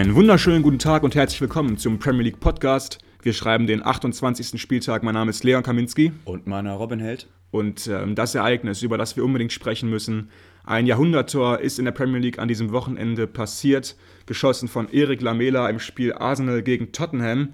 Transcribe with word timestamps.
Einen 0.00 0.14
wunderschönen 0.14 0.62
guten 0.62 0.78
Tag 0.78 1.02
und 1.02 1.14
herzlich 1.14 1.42
willkommen 1.42 1.76
zum 1.76 1.98
Premier 1.98 2.22
League 2.22 2.40
Podcast. 2.40 3.00
Wir 3.20 3.34
schreiben 3.34 3.66
den 3.66 3.84
28. 3.84 4.58
Spieltag. 4.58 5.02
Mein 5.02 5.12
Name 5.12 5.28
ist 5.28 5.44
Leon 5.44 5.62
Kaminski. 5.62 6.10
Und 6.24 6.46
meiner 6.46 6.72
Robin 6.72 7.00
Held. 7.00 7.28
Und 7.50 7.86
ähm, 7.86 8.14
das 8.14 8.34
Ereignis, 8.34 8.80
über 8.80 8.96
das 8.96 9.16
wir 9.16 9.26
unbedingt 9.26 9.52
sprechen 9.52 9.90
müssen, 9.90 10.30
ein 10.64 10.86
Jahrhunderttor 10.86 11.58
ist 11.58 11.78
in 11.78 11.84
der 11.84 11.92
Premier 11.92 12.18
League 12.18 12.38
an 12.38 12.48
diesem 12.48 12.72
Wochenende 12.72 13.26
passiert, 13.26 13.94
geschossen 14.24 14.68
von 14.68 14.88
Erik 14.88 15.20
Lamela 15.20 15.68
im 15.68 15.78
Spiel 15.78 16.14
Arsenal 16.14 16.62
gegen 16.62 16.92
Tottenham. 16.92 17.52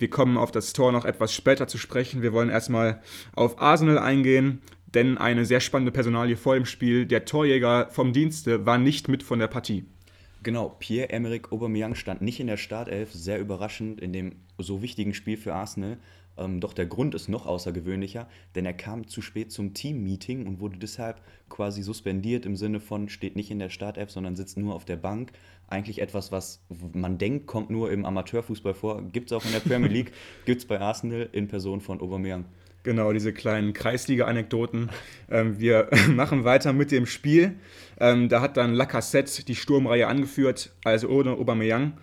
Wir 0.00 0.10
kommen 0.10 0.36
auf 0.36 0.50
das 0.50 0.72
Tor 0.72 0.90
noch 0.90 1.04
etwas 1.04 1.32
später 1.32 1.68
zu 1.68 1.78
sprechen. 1.78 2.22
Wir 2.22 2.32
wollen 2.32 2.50
erstmal 2.50 3.02
auf 3.36 3.62
Arsenal 3.62 4.00
eingehen, 4.00 4.62
denn 4.86 5.16
eine 5.16 5.44
sehr 5.44 5.60
spannende 5.60 5.92
Personalie 5.92 6.36
vor 6.36 6.56
dem 6.56 6.66
Spiel. 6.66 7.06
Der 7.06 7.24
Torjäger 7.24 7.86
vom 7.92 8.12
Dienste 8.12 8.66
war 8.66 8.78
nicht 8.78 9.06
mit 9.06 9.22
von 9.22 9.38
der 9.38 9.46
Partie. 9.46 9.84
Genau, 10.44 10.76
Pierre-Emerick 10.78 11.52
Aubameyang 11.52 11.94
stand 11.94 12.20
nicht 12.20 12.38
in 12.38 12.48
der 12.48 12.58
Startelf, 12.58 13.10
sehr 13.14 13.40
überraschend 13.40 13.98
in 13.98 14.12
dem 14.12 14.32
so 14.58 14.82
wichtigen 14.82 15.14
Spiel 15.14 15.38
für 15.38 15.54
Arsenal. 15.54 15.96
Ähm, 16.36 16.60
doch 16.60 16.74
der 16.74 16.84
Grund 16.84 17.14
ist 17.14 17.28
noch 17.28 17.46
außergewöhnlicher, 17.46 18.28
denn 18.54 18.66
er 18.66 18.74
kam 18.74 19.08
zu 19.08 19.22
spät 19.22 19.52
zum 19.52 19.72
Team-Meeting 19.72 20.46
und 20.46 20.60
wurde 20.60 20.76
deshalb 20.76 21.22
quasi 21.48 21.82
suspendiert 21.82 22.44
im 22.44 22.56
Sinne 22.56 22.80
von 22.80 23.08
steht 23.08 23.36
nicht 23.36 23.50
in 23.50 23.58
der 23.58 23.70
Startelf, 23.70 24.10
sondern 24.10 24.36
sitzt 24.36 24.58
nur 24.58 24.74
auf 24.74 24.84
der 24.84 24.96
Bank. 24.96 25.32
Eigentlich 25.66 26.02
etwas, 26.02 26.30
was 26.30 26.62
man 26.92 27.16
denkt, 27.16 27.46
kommt 27.46 27.70
nur 27.70 27.90
im 27.90 28.04
Amateurfußball 28.04 28.74
vor, 28.74 29.00
gibt 29.00 29.30
es 29.30 29.36
auch 29.36 29.46
in 29.46 29.52
der 29.52 29.60
Premier 29.60 29.88
League, 29.90 30.12
gibt 30.44 30.60
es 30.60 30.66
bei 30.66 30.78
Arsenal 30.78 31.26
in 31.32 31.48
Person 31.48 31.80
von 31.80 32.02
Aubameyang. 32.02 32.44
Genau, 32.84 33.14
diese 33.14 33.32
kleinen 33.32 33.72
Kreisliga-Anekdoten. 33.72 34.90
Ähm, 35.30 35.58
wir 35.58 35.88
machen 36.10 36.44
weiter 36.44 36.72
mit 36.74 36.92
dem 36.92 37.06
Spiel. 37.06 37.56
Ähm, 37.98 38.28
da 38.28 38.42
hat 38.42 38.58
dann 38.58 38.74
Lacassette 38.74 39.44
die 39.44 39.56
Sturmreihe 39.56 40.06
angeführt, 40.06 40.70
also 40.84 41.08
ohne 41.08 41.32
Aubameyang. 41.32 41.94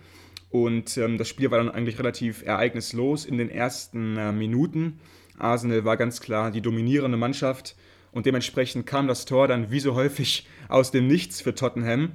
Und 0.50 0.98
ähm, 0.98 1.18
das 1.18 1.28
Spiel 1.28 1.50
war 1.52 1.58
dann 1.58 1.70
eigentlich 1.70 2.00
relativ 2.00 2.44
ereignislos 2.44 3.24
in 3.24 3.38
den 3.38 3.48
ersten 3.48 4.16
äh, 4.16 4.32
Minuten. 4.32 4.98
Arsenal 5.38 5.84
war 5.84 5.96
ganz 5.96 6.20
klar 6.20 6.50
die 6.50 6.60
dominierende 6.60 7.16
Mannschaft 7.16 7.76
und 8.10 8.26
dementsprechend 8.26 8.84
kam 8.84 9.06
das 9.06 9.24
Tor 9.24 9.48
dann 9.48 9.70
wie 9.70 9.80
so 9.80 9.94
häufig 9.94 10.48
aus 10.68 10.90
dem 10.90 11.06
Nichts 11.06 11.40
für 11.40 11.54
Tottenham. 11.54 12.12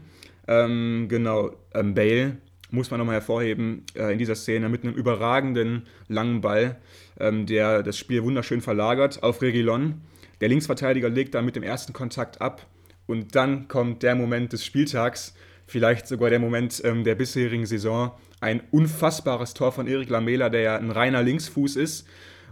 Ähm, 0.47 1.07
genau, 1.09 1.51
ähm, 1.73 1.93
Bale 1.93 2.37
muss 2.69 2.91
man 2.91 2.99
nochmal 2.99 3.15
hervorheben, 3.15 3.83
äh, 3.95 4.11
in 4.11 4.17
dieser 4.17 4.35
Szene 4.35 4.69
mit 4.69 4.83
einem 4.83 4.93
überragenden 4.93 5.87
langen 6.07 6.41
Ball, 6.41 6.77
ähm, 7.19 7.45
der 7.45 7.83
das 7.83 7.97
Spiel 7.97 8.23
wunderschön 8.23 8.61
verlagert 8.61 9.23
auf 9.23 9.41
Regilon. 9.41 10.01
Der 10.41 10.49
Linksverteidiger 10.49 11.09
legt 11.09 11.35
da 11.35 11.41
mit 11.41 11.55
dem 11.55 11.63
ersten 11.63 11.93
Kontakt 11.93 12.41
ab 12.41 12.65
und 13.05 13.35
dann 13.35 13.67
kommt 13.67 14.03
der 14.03 14.15
Moment 14.15 14.53
des 14.53 14.65
Spieltags, 14.65 15.33
vielleicht 15.65 16.07
sogar 16.07 16.29
der 16.29 16.39
Moment 16.39 16.81
ähm, 16.83 17.03
der 17.03 17.15
bisherigen 17.15 17.65
Saison. 17.65 18.11
Ein 18.39 18.61
unfassbares 18.71 19.53
Tor 19.53 19.71
von 19.71 19.87
Erik 19.87 20.09
Lamela, 20.09 20.49
der 20.49 20.61
ja 20.61 20.77
ein 20.77 20.91
reiner 20.91 21.23
Linksfuß 21.23 21.75
ist. 21.75 22.07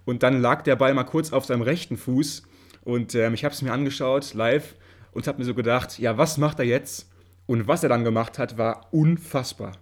Und 0.06 0.24
dann 0.24 0.42
lag 0.42 0.64
der 0.64 0.76
Ball 0.76 0.94
mal 0.94 1.04
kurz 1.04 1.32
auf 1.34 1.46
seinem 1.46 1.62
rechten 1.62 1.98
Fuß 1.98 2.44
und 2.86 3.16
ähm, 3.16 3.34
ich 3.34 3.44
habe 3.44 3.54
es 3.54 3.62
mir 3.62 3.74
angeschaut 3.74 4.34
live 4.34 4.76
und 5.12 5.28
habe 5.28 5.40
mir 5.40 5.46
so 5.46 5.56
gedacht, 5.56 6.00
ja, 6.00 6.18
was 6.18 6.38
macht 6.38 6.60
er 6.60 6.66
jetzt? 6.66 7.10
Und 7.48 7.68
was 7.68 7.84
er 7.84 7.90
dann 7.90 8.04
gemacht 8.04 8.40
hat, 8.40 8.58
war 8.58 8.88
unfassbar. 8.92 9.74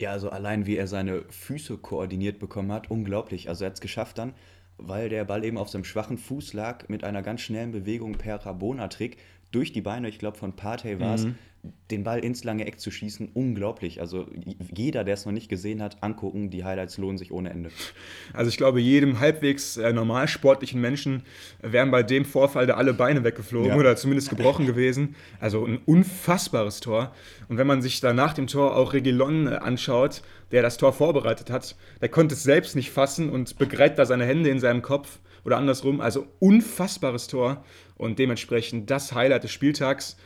Ja, 0.00 0.12
also 0.12 0.30
allein 0.30 0.66
wie 0.66 0.76
er 0.76 0.86
seine 0.86 1.24
Füße 1.28 1.78
koordiniert 1.78 2.38
bekommen 2.38 2.70
hat, 2.72 2.90
unglaublich. 2.90 3.48
Also 3.48 3.64
er 3.64 3.70
hat 3.70 3.74
es 3.74 3.80
geschafft 3.80 4.18
dann, 4.18 4.34
weil 4.76 5.08
der 5.08 5.24
Ball 5.24 5.44
eben 5.44 5.58
auf 5.58 5.68
seinem 5.70 5.84
schwachen 5.84 6.18
Fuß 6.18 6.52
lag, 6.52 6.88
mit 6.88 7.02
einer 7.02 7.22
ganz 7.22 7.40
schnellen 7.40 7.72
Bewegung 7.72 8.12
per 8.12 8.36
Rabona-Trick 8.36 9.18
durch 9.50 9.72
die 9.72 9.80
Beine, 9.80 10.08
ich 10.08 10.18
glaube 10.18 10.36
von 10.36 10.54
Partey 10.54 11.00
war 11.00 11.14
es, 11.14 11.24
mhm 11.24 11.36
den 11.90 12.04
Ball 12.04 12.20
ins 12.20 12.44
lange 12.44 12.66
Eck 12.66 12.78
zu 12.80 12.90
schießen, 12.90 13.30
unglaublich. 13.34 14.00
Also 14.00 14.26
jeder, 14.74 15.04
der 15.04 15.14
es 15.14 15.24
noch 15.24 15.32
nicht 15.32 15.48
gesehen 15.48 15.82
hat, 15.82 16.02
angucken, 16.02 16.50
die 16.50 16.64
Highlights 16.64 16.98
lohnen 16.98 17.18
sich 17.18 17.32
ohne 17.32 17.50
Ende. 17.50 17.70
Also 18.32 18.50
ich 18.50 18.56
glaube, 18.56 18.80
jedem 18.80 19.20
halbwegs 19.20 19.76
äh, 19.76 19.92
normal 19.92 20.28
sportlichen 20.28 20.80
Menschen 20.80 21.22
wären 21.60 21.90
bei 21.90 22.02
dem 22.02 22.24
Vorfall 22.24 22.66
da 22.66 22.74
alle 22.74 22.94
Beine 22.94 23.24
weggeflogen 23.24 23.70
ja. 23.70 23.76
oder 23.76 23.96
zumindest 23.96 24.30
gebrochen 24.30 24.66
gewesen. 24.66 25.16
Also 25.40 25.64
ein 25.64 25.78
unfassbares 25.84 26.80
Tor. 26.80 27.12
Und 27.48 27.56
wenn 27.56 27.66
man 27.66 27.82
sich 27.82 28.00
da 28.00 28.12
nach 28.12 28.34
dem 28.34 28.46
Tor 28.46 28.76
auch 28.76 28.92
Regilon 28.92 29.46
äh, 29.46 29.56
anschaut, 29.56 30.22
der 30.52 30.62
das 30.62 30.76
Tor 30.76 30.92
vorbereitet 30.92 31.50
hat, 31.50 31.74
der 32.00 32.08
konnte 32.08 32.34
es 32.34 32.42
selbst 32.42 32.76
nicht 32.76 32.90
fassen 32.90 33.30
und 33.30 33.58
begreift 33.58 33.98
da 33.98 34.06
seine 34.06 34.24
Hände 34.24 34.50
in 34.50 34.60
seinem 34.60 34.82
Kopf 34.82 35.18
oder 35.44 35.56
andersrum. 35.56 36.00
Also 36.00 36.26
unfassbares 36.38 37.26
Tor 37.28 37.64
und 37.96 38.18
dementsprechend 38.18 38.90
das 38.90 39.12
Highlight 39.12 39.44
des 39.44 39.52
Spieltags. 39.52 40.16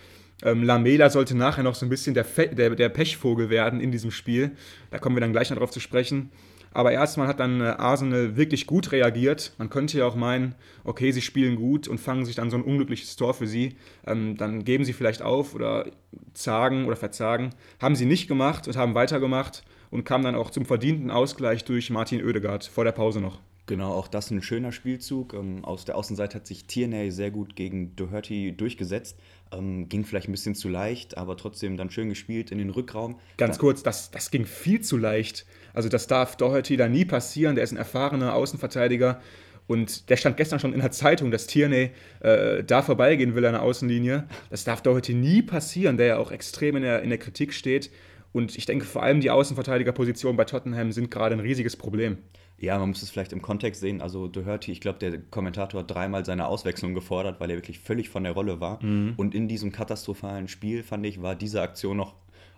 Ähm, 0.45 0.65
Lamela 0.65 1.09
sollte 1.11 1.37
nachher 1.37 1.63
noch 1.63 1.75
so 1.75 1.87
ein 1.87 1.89
bisschen 1.89 2.15
der, 2.15 2.25
der, 2.25 2.71
der, 2.71 2.89
Pechvogel 2.89 3.49
werden 3.49 3.81
in 3.81 3.93
diesem 3.93 4.11
Spiel. 4.11 4.53
Da 4.91 4.99
kommen 4.99 5.17
wir 5.17 5.21
dann 5.21 5.33
gleich 5.33 5.51
noch 5.51 5.59
drauf 5.59 5.71
zu 5.71 5.81
sprechen. 5.81 6.31
Aber 6.75 6.93
erstmal 6.93 7.29
hat 7.29 7.39
dann 7.39 7.61
äh, 7.61 7.65
Arsenal 7.65 8.37
wirklich 8.37 8.67
gut 8.67 8.93
reagiert. 8.93 9.53
Man 9.59 9.69
könnte 9.69 9.99
ja 9.99 10.07
auch 10.07 10.15
meinen, 10.15 10.55
okay, 10.85 11.13
sie 11.13 11.21
spielen 11.21 11.57
gut 11.57 11.87
und 11.87 11.99
fangen 11.99 12.25
sich 12.25 12.35
dann 12.35 12.51
so 12.51 12.57
ein 12.57 12.63
unglückliches 12.63 13.17
Tor 13.17 13.35
für 13.35 13.47
sie. 13.47 13.77
Ähm, 14.07 14.37
dann 14.37 14.65
geben 14.65 14.85
sie 14.85 14.95
vielleicht 14.95 15.23
auf 15.23 15.55
oder 15.55 15.87
zagen 16.33 16.87
oder 16.87 16.97
verzagen. 16.97 17.51
Haben 17.81 17.95
sie 17.95 18.07
nicht 18.07 18.27
gemacht 18.27 18.67
und 18.67 18.77
haben 18.77 18.95
weitergemacht 18.95 19.65
und 19.91 20.05
kamen 20.05 20.25
dann 20.25 20.35
auch 20.35 20.51
zum 20.51 20.65
verdienten 20.65 21.11
Ausgleich 21.11 21.65
durch 21.65 21.91
Martin 21.91 22.25
Oedegaard 22.25 22.65
vor 22.65 22.85
der 22.85 22.93
Pause 22.93 23.21
noch. 23.21 23.39
Genau, 23.67 23.93
auch 23.93 24.09
das 24.09 24.31
ein 24.31 24.43
schöner 24.43 24.73
Spielzug. 24.73 25.35
Ähm, 25.35 25.65
aus 25.65 25.85
der 25.85 25.97
Außenseite 25.97 26.37
hat 26.37 26.47
sich 26.47 26.65
Tierney 26.65 27.13
sehr 27.13 27.31
gut 27.31 27.55
gegen 27.55 27.95
Doherty 27.95 28.57
durchgesetzt. 28.57 29.19
Ähm, 29.53 29.89
ging 29.89 30.05
vielleicht 30.05 30.29
ein 30.29 30.33
bisschen 30.33 30.57
zu 30.57 30.69
leicht, 30.69 31.17
aber 31.17 31.37
trotzdem 31.37 31.77
dann 31.77 31.91
schön 31.91 32.09
gespielt 32.09 32.51
in 32.51 32.59
den 32.59 32.71
Rückraum. 32.71 33.21
Ganz 33.37 33.59
kurz, 33.59 33.83
das, 33.83 34.11
das 34.11 34.31
ging 34.33 34.47
viel 34.47 34.81
zu 34.81 34.97
leicht. 34.97 35.47
Also 35.75 35.89
das 35.89 36.09
darf 36.09 36.37
Doherty 36.37 36.77
da 36.77 36.89
nie 36.89 37.05
passieren. 37.05 37.55
Der 37.55 37.63
ist 37.63 37.73
ein 37.73 37.77
erfahrener 37.77 38.35
Außenverteidiger. 38.35 39.21
Und 39.69 40.11
der 40.11 40.17
stand 40.17 40.37
gestern 40.37 40.59
schon 40.59 40.73
in 40.73 40.81
der 40.81 40.91
Zeitung, 40.91 41.31
dass 41.31 41.47
Tierney 41.47 41.93
äh, 42.21 42.65
da 42.65 42.83
vorbeigehen 42.83 43.37
will 43.37 43.47
an 43.47 43.53
der 43.53 43.63
Außenlinie. 43.63 44.27
Das 44.51 44.65
darf 44.65 44.83
Doherty 44.83 45.15
nie 45.15 45.41
passieren, 45.41 45.97
der 45.97 46.07
ja 46.07 46.17
auch 46.19 46.33
extrem 46.33 46.77
in 46.77 46.83
der, 46.83 47.03
in 47.03 47.11
der 47.11 47.19
Kritik 47.19 47.55
steht. 47.55 47.91
Und 48.33 48.57
ich 48.57 48.65
denke, 48.65 48.85
vor 48.85 49.03
allem 49.03 49.21
die 49.21 49.31
Außenverteidigerpositionen 49.31 50.37
bei 50.37 50.45
Tottenham 50.45 50.93
sind 50.93 51.11
gerade 51.11 51.35
ein 51.35 51.41
riesiges 51.41 51.77
Problem. 51.77 52.19
Ja, 52.59 52.79
man 52.79 52.91
muss 52.91 53.03
es 53.03 53.11
vielleicht 53.11 53.33
im 53.33 53.43
Kontext 53.43 53.81
sehen. 53.81 54.01
Also 54.01 54.29
Doherty, 54.29 54.73
ich 54.73 54.81
glaube, 54.81 54.99
der 54.99 55.19
Kommentator 55.19 55.81
hat 55.81 55.91
dreimal 55.91 56.25
seine 56.25 56.47
Auswechslung 56.47 56.95
gefordert, 56.95 57.41
weil 57.41 57.51
er 57.51 57.57
wirklich 57.57 57.81
völlig 57.81 58.09
von 58.09 58.23
der 58.23 58.33
Rolle 58.33 58.61
war. 58.61 58.83
Mhm. 58.83 59.15
Und 59.17 59.35
in 59.35 59.49
diesem 59.49 59.73
katastrophalen 59.73 60.49
Spiel, 60.49 60.83
fand 60.83 61.05
ich, 61.05 61.21
war 61.21 61.35
diese 61.35 61.61
Aktion 61.61 61.97
noch 61.97 62.15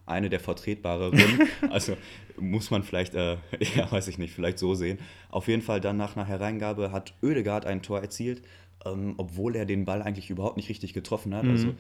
eine 0.07 0.29
der 0.29 0.41
vertretbareren. 0.41 1.49
also 1.71 1.97
muss 2.39 2.71
man 2.71 2.83
vielleicht, 2.83 3.15
äh, 3.15 3.39
ja, 3.77 3.91
weiß 3.91 4.09
ich 4.09 4.19
nicht, 4.19 4.35
vielleicht 4.35 4.59
so 4.59 4.75
sehen. 4.75 4.99
Auf 5.31 5.49
jeden 5.49 5.63
Fall 5.63 5.81
dann 5.81 5.97
nach 5.97 6.17
einer 6.17 6.27
Hereingabe 6.27 6.93
hat 6.93 7.15
Oedegaard 7.23 7.67
ein 7.67 7.83
Tor 7.83 8.01
erzielt, 8.01 8.43
ähm, 8.85 9.15
obwohl 9.17 9.57
er 9.57 9.65
den 9.65 9.85
Ball 9.85 10.03
eigentlich 10.03 10.31
überhaupt 10.31 10.57
nicht 10.57 10.69
richtig 10.69 10.93
getroffen 10.93 11.35
hat. 11.35 11.45
Mhm. 11.45 11.51
Also 11.51 11.75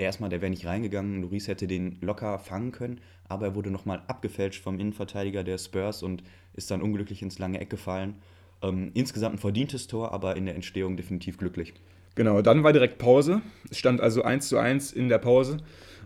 erstmal, 0.00 0.30
der 0.30 0.40
wäre 0.40 0.50
nicht 0.50 0.66
reingegangen. 0.66 1.22
Luis 1.22 1.48
hätte 1.48 1.66
den 1.66 1.98
locker 2.00 2.38
fangen 2.38 2.72
können, 2.72 3.00
aber 3.28 3.46
er 3.46 3.54
wurde 3.54 3.70
nochmal 3.70 4.02
abgefälscht 4.06 4.62
vom 4.62 4.78
Innenverteidiger 4.80 5.44
der 5.44 5.58
Spurs 5.58 6.02
und 6.02 6.22
ist 6.54 6.70
dann 6.70 6.82
unglücklich 6.82 7.22
ins 7.22 7.38
lange 7.38 7.60
Eck 7.60 7.70
gefallen. 7.70 8.16
Ähm, 8.62 8.90
insgesamt 8.94 9.36
ein 9.36 9.38
verdientes 9.38 9.86
Tor, 9.86 10.12
aber 10.12 10.36
in 10.36 10.46
der 10.46 10.54
Entstehung 10.54 10.96
definitiv 10.96 11.38
glücklich. 11.38 11.74
Genau, 12.14 12.42
dann 12.42 12.64
war 12.64 12.72
direkt 12.72 12.98
Pause. 12.98 13.40
Es 13.70 13.78
stand 13.78 14.00
also 14.00 14.22
1 14.22 14.48
zu 14.48 14.58
1 14.58 14.92
in 14.92 15.08
der 15.08 15.18
Pause. 15.18 15.58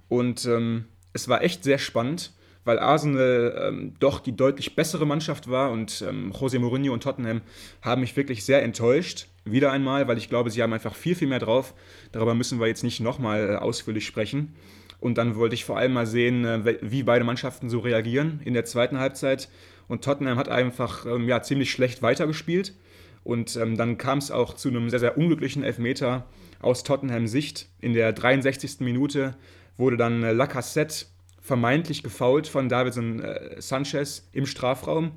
Und 0.08 0.44
ähm, 0.44 0.84
es 1.12 1.28
war 1.28 1.42
echt 1.42 1.64
sehr 1.64 1.78
spannend, 1.78 2.32
weil 2.64 2.78
Arsenal 2.78 3.68
ähm, 3.68 3.94
doch 4.00 4.20
die 4.20 4.36
deutlich 4.36 4.74
bessere 4.74 5.06
Mannschaft 5.06 5.50
war 5.50 5.70
und 5.70 6.04
ähm, 6.08 6.32
José 6.32 6.58
Mourinho 6.58 6.92
und 6.92 7.02
Tottenham 7.02 7.42
haben 7.82 8.00
mich 8.00 8.16
wirklich 8.16 8.44
sehr 8.44 8.62
enttäuscht. 8.62 9.28
Wieder 9.44 9.72
einmal, 9.72 10.08
weil 10.08 10.16
ich 10.16 10.30
glaube, 10.30 10.50
sie 10.50 10.62
haben 10.62 10.72
einfach 10.72 10.94
viel, 10.94 11.14
viel 11.14 11.28
mehr 11.28 11.38
drauf. 11.38 11.74
Darüber 12.12 12.34
müssen 12.34 12.60
wir 12.60 12.66
jetzt 12.66 12.82
nicht 12.82 13.00
nochmal 13.00 13.50
äh, 13.50 13.56
ausführlich 13.56 14.06
sprechen. 14.06 14.54
Und 15.00 15.18
dann 15.18 15.36
wollte 15.36 15.54
ich 15.54 15.66
vor 15.66 15.76
allem 15.76 15.92
mal 15.92 16.06
sehen, 16.06 16.46
äh, 16.46 16.78
wie 16.80 17.02
beide 17.02 17.24
Mannschaften 17.24 17.68
so 17.68 17.80
reagieren 17.80 18.40
in 18.44 18.54
der 18.54 18.64
zweiten 18.64 18.98
Halbzeit. 18.98 19.50
Und 19.86 20.02
Tottenham 20.02 20.38
hat 20.38 20.48
einfach 20.48 21.04
ähm, 21.04 21.28
ja, 21.28 21.42
ziemlich 21.42 21.70
schlecht 21.70 22.00
weitergespielt. 22.00 22.74
Und 23.22 23.56
ähm, 23.56 23.76
dann 23.76 23.98
kam 23.98 24.18
es 24.18 24.30
auch 24.30 24.54
zu 24.54 24.68
einem 24.68 24.88
sehr, 24.88 25.00
sehr 25.00 25.18
unglücklichen 25.18 25.62
Elfmeter 25.62 26.24
aus 26.60 26.84
Tottenham 26.84 27.26
Sicht. 27.26 27.68
In 27.80 27.92
der 27.92 28.14
63. 28.14 28.80
Minute 28.80 29.36
wurde 29.76 29.98
dann 29.98 30.22
äh, 30.22 30.32
Lacassette 30.32 31.06
vermeintlich 31.44 32.02
gefault 32.02 32.48
von 32.48 32.70
Davidson 32.70 33.20
äh, 33.20 33.60
Sanchez 33.60 34.26
im 34.32 34.46
Strafraum. 34.46 35.12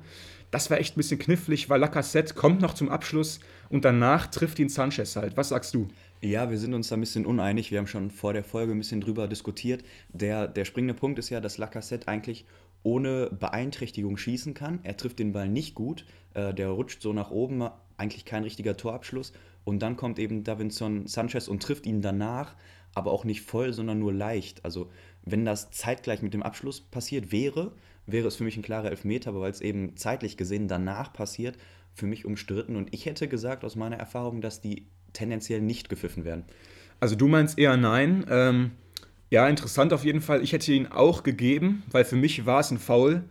Das 0.50 0.70
war 0.70 0.78
echt 0.78 0.94
ein 0.94 0.98
bisschen 0.98 1.18
knifflig, 1.18 1.70
weil 1.70 1.80
Lacassette 1.80 2.34
kommt 2.34 2.60
noch 2.60 2.74
zum 2.74 2.90
Abschluss 2.90 3.40
und 3.70 3.86
danach 3.86 4.26
trifft 4.26 4.58
ihn 4.58 4.68
Sanchez 4.68 5.16
halt. 5.16 5.38
Was 5.38 5.48
sagst 5.48 5.74
du? 5.74 5.88
Ja, 6.20 6.50
wir 6.50 6.58
sind 6.58 6.74
uns 6.74 6.88
da 6.88 6.96
ein 6.96 7.00
bisschen 7.00 7.24
uneinig. 7.24 7.70
Wir 7.70 7.78
haben 7.78 7.86
schon 7.86 8.10
vor 8.10 8.34
der 8.34 8.44
Folge 8.44 8.72
ein 8.72 8.78
bisschen 8.78 9.00
drüber 9.00 9.26
diskutiert. 9.26 9.82
Der, 10.10 10.46
der 10.46 10.66
springende 10.66 10.94
Punkt 10.94 11.18
ist 11.18 11.30
ja, 11.30 11.40
dass 11.40 11.56
Lacassette 11.56 12.08
eigentlich 12.08 12.44
ohne 12.82 13.30
Beeinträchtigung 13.30 14.18
schießen 14.18 14.52
kann. 14.52 14.80
Er 14.82 14.98
trifft 14.98 15.18
den 15.20 15.32
Ball 15.32 15.48
nicht 15.48 15.74
gut. 15.74 16.04
Äh, 16.34 16.52
der 16.52 16.68
rutscht 16.68 17.00
so 17.00 17.14
nach 17.14 17.30
oben, 17.30 17.66
eigentlich 17.96 18.26
kein 18.26 18.42
richtiger 18.42 18.76
Torabschluss. 18.76 19.32
Und 19.68 19.80
dann 19.80 19.98
kommt 19.98 20.18
eben 20.18 20.44
Davinson 20.44 21.06
Sanchez 21.06 21.46
und 21.46 21.62
trifft 21.62 21.84
ihn 21.84 22.00
danach. 22.00 22.56
aber 22.94 23.12
auch 23.12 23.24
nicht 23.24 23.42
voll, 23.42 23.74
sondern 23.74 23.98
nur 23.98 24.14
leicht. 24.14 24.64
Also 24.64 24.90
wenn 25.22 25.44
das 25.44 25.70
zeitgleich 25.70 26.22
mit 26.22 26.32
dem 26.32 26.42
Abschluss 26.42 26.80
passiert 26.80 27.32
wäre, 27.32 27.72
wäre 28.06 28.26
es 28.26 28.36
für 28.36 28.44
mich 28.44 28.56
ein 28.56 28.62
klarer 28.62 28.90
Elfmeter, 28.90 29.28
aber 29.28 29.42
weil 29.42 29.50
es 29.50 29.60
eben 29.60 29.94
zeitlich 29.94 30.38
gesehen 30.38 30.68
danach 30.68 31.12
passiert, 31.12 31.58
für 31.92 32.06
mich 32.06 32.24
umstritten. 32.24 32.76
Und 32.76 32.94
ich 32.94 33.04
hätte 33.04 33.28
gesagt 33.28 33.62
aus 33.62 33.76
meiner 33.76 33.96
Erfahrung, 33.96 34.40
dass 34.40 34.62
die 34.62 34.86
tendenziell 35.12 35.60
nicht 35.60 35.90
gepfiffen 35.90 36.24
werden. 36.24 36.44
Also 36.98 37.14
du 37.14 37.28
meinst 37.28 37.58
eher 37.58 37.76
nein. 37.76 38.24
Ähm, 38.30 38.70
ja, 39.28 39.46
interessant 39.46 39.92
auf 39.92 40.04
jeden 40.04 40.22
Fall. 40.22 40.42
Ich 40.42 40.52
hätte 40.54 40.72
ihn 40.72 40.86
auch 40.86 41.22
gegeben, 41.24 41.82
weil 41.90 42.06
für 42.06 42.16
mich 42.16 42.46
war 42.46 42.60
es 42.60 42.70
ein 42.70 42.78
Foul. 42.78 43.22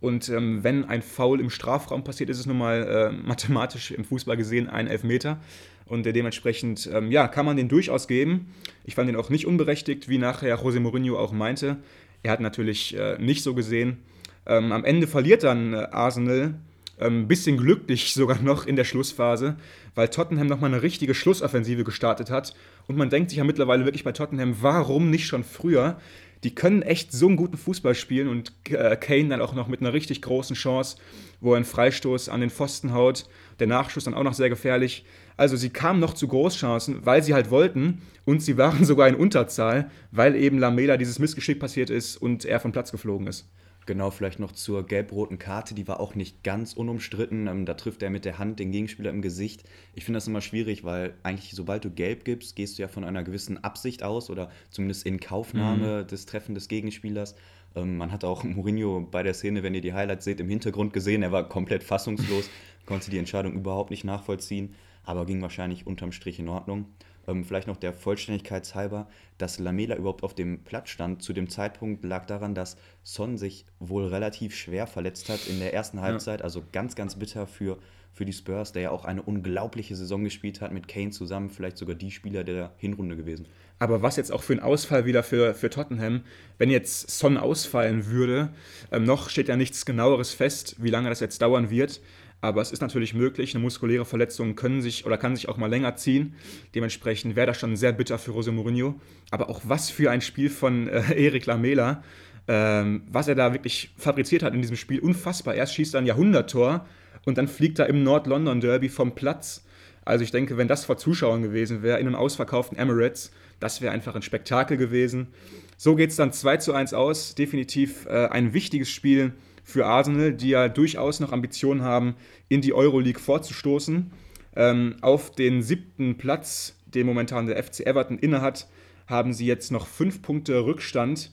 Und 0.00 0.28
ähm, 0.28 0.62
wenn 0.62 0.84
ein 0.84 1.02
Foul 1.02 1.40
im 1.40 1.50
Strafraum 1.50 2.04
passiert, 2.04 2.30
ist 2.30 2.38
es 2.38 2.46
nun 2.46 2.58
mal 2.58 2.82
äh, 2.82 3.12
mathematisch 3.26 3.90
im 3.90 4.04
Fußball 4.04 4.36
gesehen 4.36 4.68
ein 4.68 4.86
Elfmeter. 4.86 5.38
Und 5.86 6.06
äh, 6.06 6.12
dementsprechend, 6.12 6.88
ähm, 6.92 7.10
ja, 7.10 7.28
kann 7.28 7.46
man 7.46 7.56
den 7.56 7.68
durchaus 7.68 8.08
geben. 8.08 8.52
Ich 8.84 8.94
fand 8.94 9.08
ihn 9.08 9.16
auch 9.16 9.30
nicht 9.30 9.46
unberechtigt, 9.46 10.08
wie 10.08 10.18
nachher 10.18 10.58
José 10.58 10.80
Mourinho 10.80 11.18
auch 11.18 11.32
meinte. 11.32 11.78
Er 12.22 12.32
hat 12.32 12.40
natürlich 12.40 12.96
äh, 12.96 13.16
nicht 13.18 13.42
so 13.42 13.54
gesehen. 13.54 13.98
Ähm, 14.46 14.72
am 14.72 14.84
Ende 14.84 15.06
verliert 15.06 15.44
dann 15.44 15.74
äh, 15.74 15.88
Arsenal 15.90 16.54
ein 16.98 17.06
ähm, 17.06 17.28
bisschen 17.28 17.56
glücklich 17.56 18.14
sogar 18.14 18.40
noch 18.40 18.66
in 18.66 18.76
der 18.76 18.84
Schlussphase, 18.84 19.56
weil 19.94 20.08
Tottenham 20.08 20.46
nochmal 20.46 20.72
eine 20.72 20.82
richtige 20.82 21.14
Schlussoffensive 21.14 21.84
gestartet 21.84 22.30
hat. 22.30 22.54
Und 22.86 22.96
man 22.96 23.10
denkt 23.10 23.30
sich 23.30 23.38
ja 23.38 23.44
mittlerweile 23.44 23.84
wirklich 23.84 24.04
bei 24.04 24.12
Tottenham, 24.12 24.56
warum 24.60 25.10
nicht 25.10 25.26
schon 25.26 25.44
früher? 25.44 25.98
Die 26.46 26.54
können 26.54 26.82
echt 26.82 27.10
so 27.10 27.26
einen 27.26 27.34
guten 27.34 27.56
Fußball 27.56 27.96
spielen 27.96 28.28
und 28.28 28.52
äh, 28.70 28.94
Kane 28.94 29.30
dann 29.30 29.40
auch 29.40 29.52
noch 29.52 29.66
mit 29.66 29.80
einer 29.80 29.92
richtig 29.92 30.22
großen 30.22 30.54
Chance, 30.54 30.96
wo 31.40 31.54
er 31.54 31.56
einen 31.56 31.64
Freistoß 31.64 32.28
an 32.28 32.40
den 32.40 32.50
Pfosten 32.50 32.92
haut. 32.92 33.28
Der 33.58 33.66
Nachschuss 33.66 34.04
dann 34.04 34.14
auch 34.14 34.22
noch 34.22 34.32
sehr 34.32 34.48
gefährlich. 34.48 35.04
Also 35.36 35.56
sie 35.56 35.70
kamen 35.70 35.98
noch 35.98 36.14
zu 36.14 36.28
Großchancen, 36.28 37.04
weil 37.04 37.24
sie 37.24 37.34
halt 37.34 37.50
wollten 37.50 38.00
und 38.24 38.44
sie 38.44 38.56
waren 38.56 38.84
sogar 38.84 39.08
in 39.08 39.16
Unterzahl, 39.16 39.90
weil 40.12 40.36
eben 40.36 40.60
Lamela 40.60 40.96
dieses 40.96 41.18
Missgeschick 41.18 41.58
passiert 41.58 41.90
ist 41.90 42.16
und 42.16 42.44
er 42.44 42.60
vom 42.60 42.70
Platz 42.70 42.92
geflogen 42.92 43.26
ist. 43.26 43.48
Genau, 43.86 44.10
vielleicht 44.10 44.40
noch 44.40 44.50
zur 44.50 44.84
gelb-roten 44.84 45.38
Karte, 45.38 45.72
die 45.72 45.86
war 45.86 46.00
auch 46.00 46.16
nicht 46.16 46.42
ganz 46.42 46.72
unumstritten. 46.72 47.46
Ähm, 47.46 47.66
da 47.66 47.74
trifft 47.74 48.02
er 48.02 48.10
mit 48.10 48.24
der 48.24 48.38
Hand 48.38 48.58
den 48.58 48.72
Gegenspieler 48.72 49.10
im 49.10 49.22
Gesicht. 49.22 49.62
Ich 49.94 50.04
finde 50.04 50.16
das 50.16 50.26
immer 50.26 50.40
schwierig, 50.40 50.82
weil 50.82 51.14
eigentlich, 51.22 51.52
sobald 51.52 51.84
du 51.84 51.90
gelb 51.90 52.24
gibst, 52.24 52.56
gehst 52.56 52.76
du 52.76 52.82
ja 52.82 52.88
von 52.88 53.04
einer 53.04 53.22
gewissen 53.22 53.62
Absicht 53.62 54.02
aus 54.02 54.28
oder 54.28 54.50
zumindest 54.70 55.06
in 55.06 55.20
Kaufnahme 55.20 56.02
mhm. 56.02 56.06
des 56.08 56.26
Treffen 56.26 56.56
des 56.56 56.66
Gegenspielers. 56.66 57.36
Ähm, 57.76 57.96
man 57.96 58.10
hat 58.10 58.24
auch 58.24 58.42
Mourinho 58.42 59.06
bei 59.08 59.22
der 59.22 59.34
Szene, 59.34 59.62
wenn 59.62 59.74
ihr 59.74 59.82
die 59.82 59.94
Highlights 59.94 60.24
seht, 60.24 60.40
im 60.40 60.48
Hintergrund 60.48 60.92
gesehen. 60.92 61.22
Er 61.22 61.30
war 61.30 61.48
komplett 61.48 61.84
fassungslos, 61.84 62.50
konnte 62.86 63.12
die 63.12 63.18
Entscheidung 63.18 63.54
überhaupt 63.54 63.90
nicht 63.90 64.02
nachvollziehen, 64.02 64.74
aber 65.04 65.26
ging 65.26 65.40
wahrscheinlich 65.42 65.86
unterm 65.86 66.10
Strich 66.10 66.40
in 66.40 66.48
Ordnung. 66.48 66.86
Ähm, 67.26 67.44
vielleicht 67.44 67.66
noch 67.66 67.76
der 67.76 67.92
Vollständigkeit 67.92 68.74
halber, 68.74 69.08
dass 69.38 69.58
Lamela 69.58 69.96
überhaupt 69.96 70.22
auf 70.22 70.34
dem 70.34 70.64
Platz 70.64 70.90
stand 70.90 71.22
zu 71.22 71.32
dem 71.32 71.48
Zeitpunkt 71.48 72.04
lag 72.04 72.26
daran, 72.26 72.54
dass 72.54 72.76
Son 73.02 73.36
sich 73.36 73.66
wohl 73.78 74.06
relativ 74.06 74.54
schwer 74.54 74.86
verletzt 74.86 75.28
hat 75.28 75.46
in 75.46 75.58
der 75.58 75.74
ersten 75.74 76.00
Halbzeit. 76.00 76.40
Ja. 76.40 76.44
Also 76.44 76.62
ganz, 76.72 76.94
ganz 76.94 77.16
bitter 77.16 77.46
für, 77.46 77.78
für 78.12 78.24
die 78.24 78.32
Spurs, 78.32 78.72
der 78.72 78.82
ja 78.82 78.90
auch 78.90 79.04
eine 79.04 79.22
unglaubliche 79.22 79.94
Saison 79.94 80.24
gespielt 80.24 80.60
hat 80.60 80.72
mit 80.72 80.88
Kane 80.88 81.10
zusammen, 81.10 81.50
vielleicht 81.50 81.76
sogar 81.76 81.94
die 81.94 82.10
Spieler 82.10 82.44
der 82.44 82.72
Hinrunde 82.78 83.16
gewesen. 83.16 83.46
Aber 83.78 84.00
was 84.00 84.16
jetzt 84.16 84.32
auch 84.32 84.42
für 84.42 84.54
ein 84.54 84.60
Ausfall 84.60 85.04
wieder 85.04 85.22
für, 85.22 85.54
für 85.54 85.68
Tottenham, 85.68 86.22
wenn 86.56 86.70
jetzt 86.70 87.10
Son 87.10 87.36
ausfallen 87.36 88.06
würde, 88.06 88.48
ähm, 88.90 89.04
noch 89.04 89.28
steht 89.28 89.48
ja 89.48 89.56
nichts 89.56 89.84
genaueres 89.84 90.32
fest, 90.32 90.76
wie 90.78 90.88
lange 90.88 91.10
das 91.10 91.20
jetzt 91.20 91.42
dauern 91.42 91.68
wird. 91.68 92.00
Aber 92.40 92.60
es 92.60 92.70
ist 92.70 92.80
natürlich 92.80 93.14
möglich, 93.14 93.54
eine 93.54 93.62
muskuläre 93.62 94.04
Verletzung 94.04 94.54
können 94.56 94.82
sich 94.82 95.06
oder 95.06 95.16
kann 95.16 95.34
sich 95.34 95.48
auch 95.48 95.56
mal 95.56 95.70
länger 95.70 95.96
ziehen. 95.96 96.34
Dementsprechend 96.74 97.34
wäre 97.34 97.46
das 97.46 97.58
schon 97.58 97.76
sehr 97.76 97.92
bitter 97.92 98.18
für 98.18 98.32
Jose 98.32 98.52
Mourinho. 98.52 99.00
Aber 99.30 99.48
auch 99.48 99.62
was 99.64 99.90
für 99.90 100.10
ein 100.10 100.20
Spiel 100.20 100.50
von 100.50 100.88
äh, 100.88 101.14
Erik 101.14 101.46
Lamela, 101.46 102.02
ähm, 102.46 103.02
was 103.10 103.28
er 103.28 103.34
da 103.34 103.52
wirklich 103.52 103.90
fabriziert 103.96 104.42
hat 104.42 104.54
in 104.54 104.60
diesem 104.60 104.76
Spiel, 104.76 105.00
unfassbar. 105.00 105.54
Erst 105.54 105.74
schießt 105.74 105.94
er 105.94 106.00
ein 106.00 106.06
Jahrhunderttor 106.06 106.86
und 107.24 107.38
dann 107.38 107.48
fliegt 107.48 107.78
er 107.78 107.88
im 107.88 108.02
Nord-London-Derby 108.02 108.88
vom 108.88 109.14
Platz. 109.14 109.64
Also 110.04 110.22
ich 110.22 110.30
denke, 110.30 110.56
wenn 110.56 110.68
das 110.68 110.84
vor 110.84 110.98
Zuschauern 110.98 111.42
gewesen 111.42 111.82
wäre, 111.82 111.98
in 111.98 112.06
einem 112.06 112.14
ausverkauften 112.14 112.78
Emirates, 112.78 113.32
das 113.58 113.80
wäre 113.80 113.92
einfach 113.92 114.14
ein 114.14 114.22
Spektakel 114.22 114.76
gewesen. 114.76 115.28
So 115.76 115.96
geht 115.96 116.10
es 116.10 116.16
dann 116.16 116.32
2 116.32 116.58
zu 116.58 116.72
1 116.72 116.94
aus. 116.94 117.34
Definitiv 117.34 118.06
äh, 118.06 118.28
ein 118.28 118.54
wichtiges 118.54 118.90
Spiel 118.90 119.32
für 119.66 119.84
Arsenal, 119.84 120.32
die 120.32 120.50
ja 120.50 120.68
durchaus 120.68 121.18
noch 121.18 121.32
Ambitionen 121.32 121.82
haben, 121.82 122.14
in 122.48 122.60
die 122.60 122.72
Euroleague 122.72 123.20
vorzustoßen. 123.20 124.12
Ähm, 124.54 124.96
auf 125.02 125.32
den 125.32 125.60
siebten 125.60 126.16
Platz, 126.16 126.78
den 126.86 127.04
momentan 127.04 127.46
der 127.46 127.62
FC 127.62 127.80
Everton 127.80 128.16
innehat, 128.16 128.68
haben 129.08 129.32
sie 129.32 129.44
jetzt 129.44 129.72
noch 129.72 129.88
fünf 129.88 130.22
Punkte 130.22 130.64
Rückstand 130.64 131.32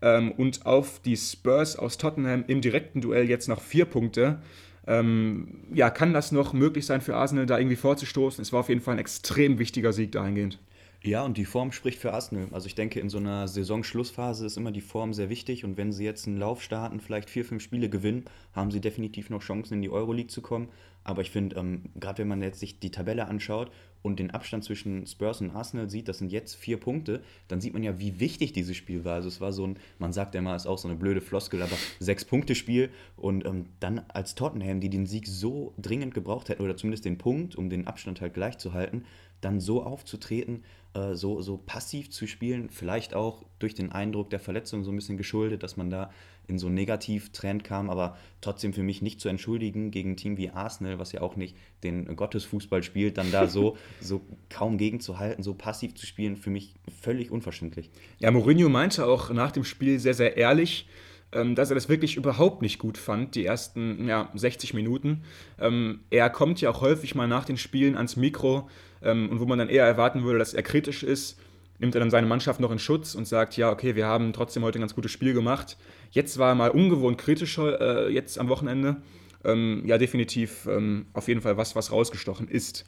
ähm, 0.00 0.30
und 0.30 0.64
auf 0.64 1.00
die 1.00 1.16
Spurs 1.16 1.76
aus 1.76 1.98
Tottenham 1.98 2.44
im 2.46 2.60
direkten 2.60 3.00
Duell 3.00 3.28
jetzt 3.28 3.48
noch 3.48 3.60
vier 3.60 3.84
Punkte. 3.84 4.40
Ähm, 4.86 5.48
ja, 5.74 5.90
kann 5.90 6.12
das 6.12 6.30
noch 6.30 6.52
möglich 6.52 6.86
sein 6.86 7.00
für 7.00 7.16
Arsenal, 7.16 7.46
da 7.46 7.58
irgendwie 7.58 7.76
vorzustoßen? 7.76 8.42
Es 8.42 8.52
war 8.52 8.60
auf 8.60 8.68
jeden 8.68 8.80
Fall 8.80 8.94
ein 8.94 9.00
extrem 9.00 9.58
wichtiger 9.58 9.92
Sieg 9.92 10.12
dahingehend. 10.12 10.60
Ja, 11.04 11.24
und 11.24 11.36
die 11.36 11.44
Form 11.44 11.72
spricht 11.72 11.98
für 11.98 12.12
Arsenal. 12.12 12.46
Also 12.52 12.66
ich 12.66 12.76
denke, 12.76 13.00
in 13.00 13.08
so 13.08 13.18
einer 13.18 13.48
Saisonschlussphase 13.48 14.46
ist 14.46 14.56
immer 14.56 14.70
die 14.70 14.80
Form 14.80 15.12
sehr 15.12 15.30
wichtig 15.30 15.64
und 15.64 15.76
wenn 15.76 15.92
sie 15.92 16.04
jetzt 16.04 16.28
einen 16.28 16.36
Lauf 16.36 16.62
starten, 16.62 17.00
vielleicht 17.00 17.28
vier, 17.28 17.44
fünf 17.44 17.60
Spiele 17.60 17.88
gewinnen, 17.88 18.24
haben 18.52 18.70
sie 18.70 18.80
definitiv 18.80 19.28
noch 19.28 19.42
Chancen, 19.42 19.74
in 19.74 19.82
die 19.82 19.90
Euroleague 19.90 20.30
zu 20.30 20.42
kommen. 20.42 20.68
Aber 21.02 21.22
ich 21.22 21.32
finde, 21.32 21.56
ähm, 21.56 21.90
gerade 21.96 22.18
wenn 22.18 22.28
man 22.28 22.40
jetzt 22.40 22.60
sich 22.60 22.78
die 22.78 22.92
Tabelle 22.92 23.26
anschaut 23.26 23.72
und 24.02 24.18
den 24.18 24.30
Abstand 24.30 24.64
zwischen 24.64 25.06
Spurs 25.06 25.40
und 25.40 25.50
Arsenal 25.50 25.88
sieht, 25.88 26.08
das 26.08 26.18
sind 26.18 26.32
jetzt 26.32 26.54
vier 26.54 26.78
Punkte, 26.78 27.22
dann 27.48 27.60
sieht 27.60 27.72
man 27.72 27.82
ja, 27.82 27.98
wie 27.98 28.20
wichtig 28.20 28.52
dieses 28.52 28.76
Spiel 28.76 29.04
war. 29.04 29.14
Also 29.14 29.28
es 29.28 29.40
war 29.40 29.52
so 29.52 29.66
ein, 29.66 29.78
man 29.98 30.12
sagt 30.12 30.34
ja 30.34 30.40
immer, 30.40 30.56
ist 30.56 30.66
auch 30.66 30.78
so 30.78 30.88
eine 30.88 30.96
blöde 30.96 31.20
Floskel, 31.20 31.62
aber 31.62 31.76
Sechs-Punkte-Spiel 32.00 32.90
und 33.16 33.46
ähm, 33.46 33.66
dann 33.80 34.00
als 34.08 34.34
Tottenham, 34.34 34.80
die 34.80 34.90
den 34.90 35.06
Sieg 35.06 35.26
so 35.26 35.74
dringend 35.78 36.14
gebraucht 36.14 36.48
hätten 36.48 36.62
oder 36.62 36.76
zumindest 36.76 37.04
den 37.04 37.18
Punkt, 37.18 37.56
um 37.56 37.70
den 37.70 37.86
Abstand 37.86 38.20
halt 38.20 38.34
gleich 38.34 38.58
zu 38.58 38.72
halten, 38.72 39.04
dann 39.40 39.60
so 39.60 39.82
aufzutreten, 39.82 40.64
äh, 40.94 41.14
so, 41.14 41.40
so 41.42 41.56
passiv 41.58 42.10
zu 42.10 42.26
spielen, 42.26 42.70
vielleicht 42.70 43.14
auch 43.14 43.44
durch 43.58 43.74
den 43.74 43.92
Eindruck 43.92 44.30
der 44.30 44.40
Verletzung 44.40 44.84
so 44.84 44.90
ein 44.90 44.96
bisschen 44.96 45.16
geschuldet, 45.16 45.62
dass 45.62 45.76
man 45.76 45.90
da 45.90 46.10
in 46.46 46.58
so 46.58 46.66
einen 46.66 46.74
Negativtrend 46.74 47.64
kam, 47.64 47.90
aber 47.90 48.16
trotzdem 48.40 48.72
für 48.72 48.82
mich 48.82 49.02
nicht 49.02 49.20
zu 49.20 49.28
entschuldigen 49.28 49.90
gegen 49.90 50.12
ein 50.12 50.16
Team 50.16 50.36
wie 50.36 50.50
Arsenal, 50.50 50.98
was 50.98 51.12
ja 51.12 51.20
auch 51.20 51.36
nicht 51.36 51.56
den 51.82 52.16
Gottesfußball 52.16 52.82
spielt, 52.82 53.18
dann 53.18 53.30
da 53.30 53.46
so, 53.48 53.76
so 54.00 54.20
kaum 54.50 54.78
gegenzuhalten, 54.78 55.42
so 55.42 55.54
passiv 55.54 55.94
zu 55.94 56.06
spielen, 56.06 56.36
für 56.36 56.50
mich 56.50 56.74
völlig 57.00 57.30
unverständlich. 57.30 57.90
Ja, 58.18 58.30
Mourinho 58.30 58.68
meinte 58.68 59.06
auch 59.06 59.30
nach 59.30 59.52
dem 59.52 59.64
Spiel 59.64 59.98
sehr, 59.98 60.14
sehr 60.14 60.36
ehrlich, 60.36 60.86
ähm, 61.32 61.54
dass 61.54 61.70
er 61.70 61.74
das 61.74 61.88
wirklich 61.88 62.16
überhaupt 62.16 62.62
nicht 62.62 62.78
gut 62.78 62.98
fand, 62.98 63.34
die 63.34 63.46
ersten 63.46 64.06
ja, 64.06 64.30
60 64.34 64.74
Minuten. 64.74 65.22
Ähm, 65.58 66.00
er 66.10 66.28
kommt 66.30 66.60
ja 66.60 66.70
auch 66.70 66.80
häufig 66.80 67.14
mal 67.14 67.28
nach 67.28 67.44
den 67.44 67.56
Spielen 67.56 67.96
ans 67.96 68.16
Mikro 68.16 68.68
ähm, 69.02 69.30
und 69.30 69.40
wo 69.40 69.46
man 69.46 69.58
dann 69.58 69.68
eher 69.68 69.86
erwarten 69.86 70.24
würde, 70.24 70.38
dass 70.38 70.54
er 70.54 70.62
kritisch 70.62 71.02
ist, 71.02 71.38
nimmt 71.82 71.94
er 71.94 72.00
dann 72.00 72.10
seine 72.10 72.26
Mannschaft 72.26 72.60
noch 72.60 72.70
in 72.70 72.78
Schutz 72.78 73.14
und 73.14 73.26
sagt, 73.26 73.56
ja, 73.56 73.70
okay, 73.70 73.96
wir 73.96 74.06
haben 74.06 74.32
trotzdem 74.32 74.62
heute 74.62 74.78
ein 74.78 74.82
ganz 74.82 74.94
gutes 74.94 75.10
Spiel 75.10 75.34
gemacht. 75.34 75.76
Jetzt 76.12 76.38
war 76.38 76.52
er 76.52 76.54
mal 76.54 76.70
ungewohnt 76.70 77.18
kritischer, 77.18 78.06
äh, 78.06 78.12
jetzt 78.12 78.38
am 78.38 78.48
Wochenende. 78.48 79.02
Ähm, 79.44 79.82
ja, 79.84 79.98
definitiv 79.98 80.66
ähm, 80.66 81.06
auf 81.12 81.26
jeden 81.26 81.40
Fall 81.40 81.56
was, 81.56 81.74
was 81.74 81.90
rausgestochen 81.90 82.48
ist. 82.48 82.86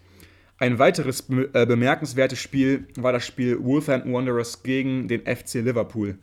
Ein 0.58 0.78
weiteres 0.78 1.22
be 1.22 1.50
äh, 1.52 1.66
bemerkenswertes 1.66 2.38
Spiel 2.38 2.86
war 2.94 3.12
das 3.12 3.26
Spiel 3.26 3.62
Wolverhampton 3.62 4.12
Wanderers 4.12 4.62
gegen 4.62 5.08
den 5.08 5.22
FC 5.22 5.54
Liverpool. 5.54 6.16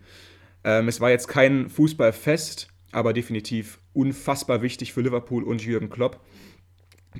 Ähm, 0.64 0.88
es 0.88 1.02
war 1.02 1.12
jetzt 1.12 1.28
kein 1.28 1.70
Fußballfest, 1.70 2.70
aber 2.94 3.12
definitiv 3.12 3.80
unfassbar 3.92 4.62
wichtig 4.62 4.94
für 4.94 5.02
Liverpool 5.02 5.44
und 5.44 5.62
Jürgen 5.66 5.90
Klopp 5.90 6.22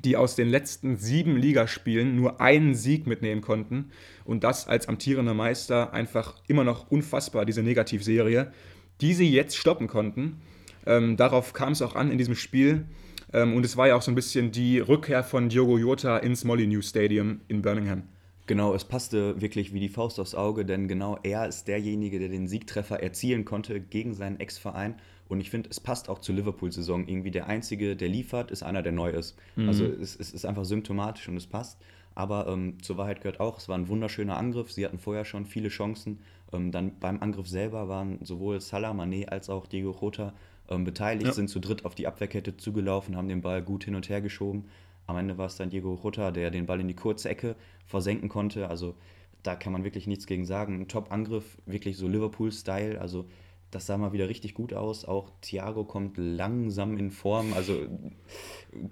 die 0.04 0.16
aus 0.16 0.36
den 0.36 0.48
letzten 0.48 0.96
sieben 0.96 1.36
Ligaspielen 1.36 2.16
nur 2.16 2.40
einen 2.40 2.74
Sieg 2.74 3.06
mitnehmen 3.06 3.40
konnten. 3.40 3.90
Und 4.24 4.44
das 4.44 4.66
als 4.66 4.88
amtierender 4.88 5.34
Meister 5.34 5.92
einfach 5.92 6.36
immer 6.48 6.64
noch 6.64 6.90
unfassbar, 6.90 7.44
diese 7.44 7.62
Negativserie, 7.62 8.52
die 9.00 9.14
sie 9.14 9.30
jetzt 9.30 9.56
stoppen 9.56 9.88
konnten. 9.88 10.40
Ähm, 10.86 11.16
darauf 11.16 11.52
kam 11.52 11.72
es 11.72 11.82
auch 11.82 11.94
an 11.94 12.10
in 12.10 12.18
diesem 12.18 12.34
Spiel. 12.34 12.86
Ähm, 13.32 13.54
und 13.54 13.64
es 13.64 13.76
war 13.76 13.88
ja 13.88 13.96
auch 13.96 14.02
so 14.02 14.10
ein 14.10 14.16
bisschen 14.16 14.50
die 14.50 14.78
Rückkehr 14.78 15.22
von 15.24 15.48
Diogo 15.48 15.78
Jota 15.78 16.18
ins 16.18 16.44
Molyneux 16.44 16.88
Stadium 16.88 17.40
in 17.48 17.62
Birmingham. 17.62 18.04
Genau, 18.52 18.74
es 18.74 18.84
passte 18.84 19.40
wirklich 19.40 19.72
wie 19.72 19.80
die 19.80 19.88
Faust 19.88 20.20
aufs 20.20 20.34
Auge, 20.34 20.66
denn 20.66 20.86
genau 20.86 21.18
er 21.22 21.48
ist 21.48 21.68
derjenige, 21.68 22.18
der 22.18 22.28
den 22.28 22.46
Siegtreffer 22.46 23.02
erzielen 23.02 23.46
konnte 23.46 23.80
gegen 23.80 24.12
seinen 24.12 24.38
Ex-Verein. 24.40 24.96
Und 25.26 25.40
ich 25.40 25.48
finde, 25.48 25.70
es 25.70 25.80
passt 25.80 26.10
auch 26.10 26.18
zur 26.18 26.34
Liverpool-Saison. 26.34 27.08
Irgendwie 27.08 27.30
der 27.30 27.46
Einzige, 27.46 27.96
der 27.96 28.10
liefert, 28.10 28.50
ist 28.50 28.62
einer, 28.62 28.82
der 28.82 28.92
neu 28.92 29.08
ist. 29.08 29.38
Mhm. 29.56 29.68
Also 29.68 29.86
es, 29.86 30.14
es, 30.16 30.32
ist 30.32 30.44
einfach 30.44 30.66
symptomatisch 30.66 31.30
und 31.30 31.38
es 31.38 31.46
passt. 31.46 31.78
Aber 32.14 32.46
ähm, 32.46 32.76
zur 32.82 32.98
Wahrheit 32.98 33.22
gehört 33.22 33.40
auch, 33.40 33.56
es 33.56 33.70
war 33.70 33.78
ein 33.78 33.88
wunderschöner 33.88 34.36
Angriff. 34.36 34.70
Sie 34.70 34.84
hatten 34.84 34.98
vorher 34.98 35.24
schon 35.24 35.46
viele 35.46 35.70
Chancen. 35.70 36.18
Ähm, 36.52 36.72
dann 36.72 36.98
beim 37.00 37.22
Angriff 37.22 37.48
selber 37.48 37.88
waren 37.88 38.18
sowohl 38.22 38.60
Salah, 38.60 38.90
Mané 38.90 39.28
als 39.28 39.48
auch 39.48 39.66
Diego 39.66 39.96
Jota 39.98 40.34
ähm, 40.68 40.84
beteiligt, 40.84 41.28
ja. 41.28 41.32
sind 41.32 41.48
zu 41.48 41.58
dritt 41.58 41.86
auf 41.86 41.94
die 41.94 42.06
Abwehrkette 42.06 42.58
zugelaufen, 42.58 43.16
haben 43.16 43.28
den 43.28 43.40
Ball 43.40 43.62
gut 43.62 43.84
hin 43.84 43.94
und 43.94 44.10
her 44.10 44.20
geschoben. 44.20 44.66
Am 45.06 45.16
Ende 45.16 45.38
war 45.38 45.46
es 45.46 45.56
dann 45.56 45.70
Diego 45.70 45.98
Jota, 46.02 46.30
der 46.30 46.50
den 46.50 46.66
Ball 46.66 46.80
in 46.80 46.88
die 46.88 46.94
kurze 46.94 47.28
Ecke 47.28 47.56
versenken 47.86 48.28
konnte. 48.28 48.68
Also 48.68 48.94
da 49.42 49.56
kann 49.56 49.72
man 49.72 49.84
wirklich 49.84 50.06
nichts 50.06 50.26
gegen 50.26 50.44
sagen. 50.44 50.80
Ein 50.80 50.88
Top-Angriff, 50.88 51.58
wirklich 51.66 51.96
so 51.96 52.06
Liverpool-Style, 52.08 53.00
also 53.00 53.26
das 53.72 53.86
sah 53.86 53.96
mal 53.96 54.12
wieder 54.12 54.28
richtig 54.28 54.54
gut 54.54 54.74
aus. 54.74 55.06
Auch 55.06 55.30
Thiago 55.40 55.84
kommt 55.84 56.18
langsam 56.18 56.98
in 56.98 57.10
Form. 57.10 57.54
Also 57.54 57.86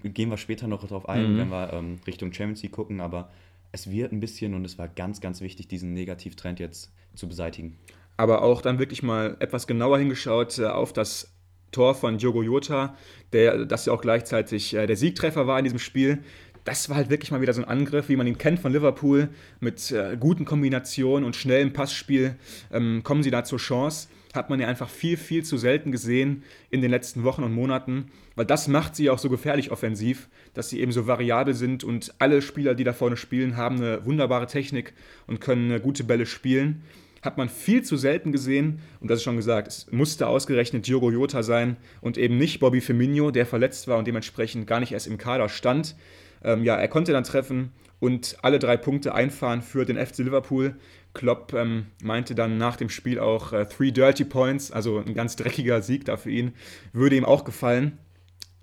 gehen 0.03 0.29
wir 0.29 0.37
später 0.37 0.67
noch 0.67 0.81
darauf 0.81 1.07
ein, 1.07 1.33
mhm. 1.33 1.37
wenn 1.37 1.49
wir 1.49 1.71
ähm, 1.71 1.99
Richtung 2.05 2.33
Champions 2.33 2.63
League 2.63 2.71
gucken. 2.71 2.99
Aber 2.99 3.29
es 3.71 3.89
wird 3.89 4.11
ein 4.11 4.19
bisschen 4.19 4.55
und 4.55 4.65
es 4.65 4.79
war 4.79 4.87
ganz, 4.87 5.21
ganz 5.21 5.39
wichtig, 5.39 5.67
diesen 5.67 5.93
Negativtrend 5.93 6.59
jetzt 6.59 6.91
zu 7.13 7.29
beseitigen. 7.29 7.77
Aber 8.17 8.41
auch 8.41 8.61
dann 8.61 8.79
wirklich 8.79 9.03
mal 9.03 9.37
etwas 9.39 9.67
genauer 9.67 9.99
hingeschaut 9.99 10.57
äh, 10.57 10.65
auf 10.65 10.93
das 10.93 11.31
Tor 11.71 11.95
von 11.95 12.17
Diogo 12.17 12.43
Jota, 12.43 12.95
der, 13.33 13.65
das 13.65 13.85
ja 13.85 13.93
auch 13.93 14.01
gleichzeitig 14.01 14.73
äh, 14.73 14.87
der 14.87 14.95
Siegtreffer 14.97 15.47
war 15.47 15.57
in 15.59 15.63
diesem 15.63 15.79
Spiel. 15.79 16.19
Das 16.63 16.89
war 16.89 16.97
halt 16.97 17.09
wirklich 17.09 17.31
mal 17.31 17.41
wieder 17.41 17.53
so 17.53 17.61
ein 17.61 17.67
Angriff, 17.67 18.09
wie 18.09 18.15
man 18.15 18.27
ihn 18.27 18.37
kennt 18.37 18.59
von 18.59 18.71
Liverpool, 18.71 19.29
mit 19.59 19.91
äh, 19.91 20.15
guten 20.19 20.45
Kombinationen 20.45 21.25
und 21.25 21.35
schnellem 21.35 21.73
Passspiel. 21.73 22.35
Ähm, 22.71 23.01
kommen 23.03 23.23
sie 23.23 23.31
da 23.31 23.43
zur 23.43 23.57
Chance 23.57 24.09
hat 24.33 24.49
man 24.49 24.59
ja 24.59 24.67
einfach 24.67 24.89
viel, 24.89 25.17
viel 25.17 25.43
zu 25.43 25.57
selten 25.57 25.91
gesehen 25.91 26.43
in 26.69 26.81
den 26.81 26.91
letzten 26.91 27.23
Wochen 27.23 27.43
und 27.43 27.53
Monaten, 27.53 28.11
weil 28.35 28.45
das 28.45 28.67
macht 28.67 28.95
sie 28.95 29.09
auch 29.09 29.19
so 29.19 29.29
gefährlich 29.29 29.71
offensiv, 29.71 30.29
dass 30.53 30.69
sie 30.69 30.79
eben 30.79 30.91
so 30.91 31.07
variabel 31.07 31.53
sind 31.53 31.83
und 31.83 32.13
alle 32.19 32.41
Spieler, 32.41 32.75
die 32.75 32.83
da 32.83 32.93
vorne 32.93 33.17
spielen, 33.17 33.57
haben 33.57 33.77
eine 33.77 34.05
wunderbare 34.05 34.47
Technik 34.47 34.93
und 35.27 35.41
können 35.41 35.81
gute 35.81 36.03
Bälle 36.03 36.25
spielen. 36.25 36.83
Hat 37.21 37.37
man 37.37 37.49
viel 37.49 37.83
zu 37.83 37.97
selten 37.97 38.31
gesehen 38.31 38.79
und 38.99 39.09
das 39.09 39.19
ist 39.19 39.23
schon 39.23 39.35
gesagt, 39.35 39.67
es 39.67 39.91
musste 39.91 40.27
ausgerechnet 40.27 40.87
Diogo 40.87 41.11
Jota 41.11 41.43
sein 41.43 41.77
und 42.01 42.17
eben 42.17 42.37
nicht 42.37 42.59
Bobby 42.59 42.81
Firmino, 42.81 43.31
der 43.31 43.45
verletzt 43.45 43.87
war 43.87 43.97
und 43.97 44.07
dementsprechend 44.07 44.65
gar 44.67 44.79
nicht 44.79 44.91
erst 44.91 45.07
im 45.07 45.17
Kader 45.17 45.49
stand. 45.49 45.95
Ähm, 46.43 46.63
ja, 46.63 46.75
er 46.75 46.87
konnte 46.87 47.11
dann 47.11 47.23
treffen 47.23 47.71
und 47.99 48.37
alle 48.41 48.57
drei 48.57 48.77
Punkte 48.77 49.13
einfahren 49.13 49.61
für 49.61 49.85
den 49.85 50.03
FC 50.03 50.19
Liverpool. 50.19 50.75
Klopp 51.13 51.53
ähm, 51.53 51.87
meinte 52.01 52.33
dann 52.35 52.57
nach 52.57 52.75
dem 52.75 52.89
Spiel 52.89 53.19
auch 53.19 53.53
äh, 53.53 53.65
Three 53.65 53.91
Dirty 53.91 54.25
Points, 54.25 54.71
also 54.71 54.97
ein 54.97 55.13
ganz 55.13 55.35
dreckiger 55.35 55.81
Sieg 55.81 56.05
da 56.05 56.17
für 56.17 56.31
ihn, 56.31 56.53
würde 56.93 57.15
ihm 57.15 57.25
auch 57.25 57.43
gefallen. 57.43 57.99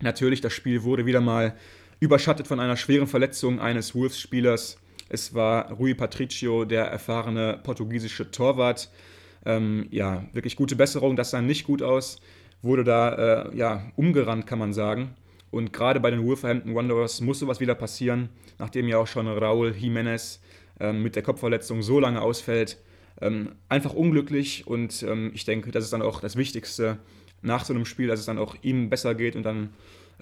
Natürlich, 0.00 0.40
das 0.40 0.52
Spiel 0.52 0.82
wurde 0.82 1.06
wieder 1.06 1.20
mal 1.20 1.54
überschattet 2.00 2.46
von 2.46 2.60
einer 2.60 2.76
schweren 2.76 3.06
Verletzung 3.06 3.60
eines 3.60 3.94
Wolves-Spielers. 3.94 4.78
Es 5.08 5.34
war 5.34 5.72
Rui 5.72 5.94
Patricio, 5.94 6.64
der 6.64 6.86
erfahrene 6.86 7.58
portugiesische 7.62 8.30
Torwart. 8.30 8.90
Ähm, 9.46 9.86
ja, 9.90 10.24
wirklich 10.32 10.56
gute 10.56 10.76
Besserung, 10.76 11.16
das 11.16 11.30
sah 11.30 11.40
nicht 11.40 11.64
gut 11.64 11.82
aus. 11.82 12.20
Wurde 12.62 12.84
da 12.84 13.44
äh, 13.46 13.56
ja, 13.56 13.90
umgerannt, 13.96 14.46
kann 14.46 14.58
man 14.58 14.72
sagen. 14.72 15.14
Und 15.50 15.72
gerade 15.72 16.00
bei 16.00 16.10
den 16.10 16.24
Wolverhampton 16.24 16.74
Wanderers 16.74 17.20
muss 17.20 17.38
sowas 17.38 17.60
wieder 17.60 17.74
passieren, 17.74 18.28
nachdem 18.58 18.88
ja 18.88 18.98
auch 18.98 19.06
schon 19.06 19.26
Raúl 19.26 19.70
Jiménez 19.70 20.40
ähm, 20.80 21.02
mit 21.02 21.16
der 21.16 21.22
Kopfverletzung 21.22 21.82
so 21.82 22.00
lange 22.00 22.20
ausfällt. 22.20 22.78
Ähm, 23.20 23.52
einfach 23.68 23.94
unglücklich 23.94 24.66
und 24.66 25.02
ähm, 25.02 25.32
ich 25.34 25.44
denke, 25.44 25.72
das 25.72 25.84
ist 25.84 25.92
dann 25.92 26.02
auch 26.02 26.20
das 26.20 26.36
Wichtigste 26.36 26.98
nach 27.42 27.64
so 27.64 27.72
einem 27.72 27.84
Spiel, 27.84 28.06
dass 28.06 28.20
es 28.20 28.26
dann 28.26 28.38
auch 28.38 28.56
ihm 28.62 28.90
besser 28.90 29.14
geht 29.14 29.34
und 29.34 29.42
dann 29.42 29.70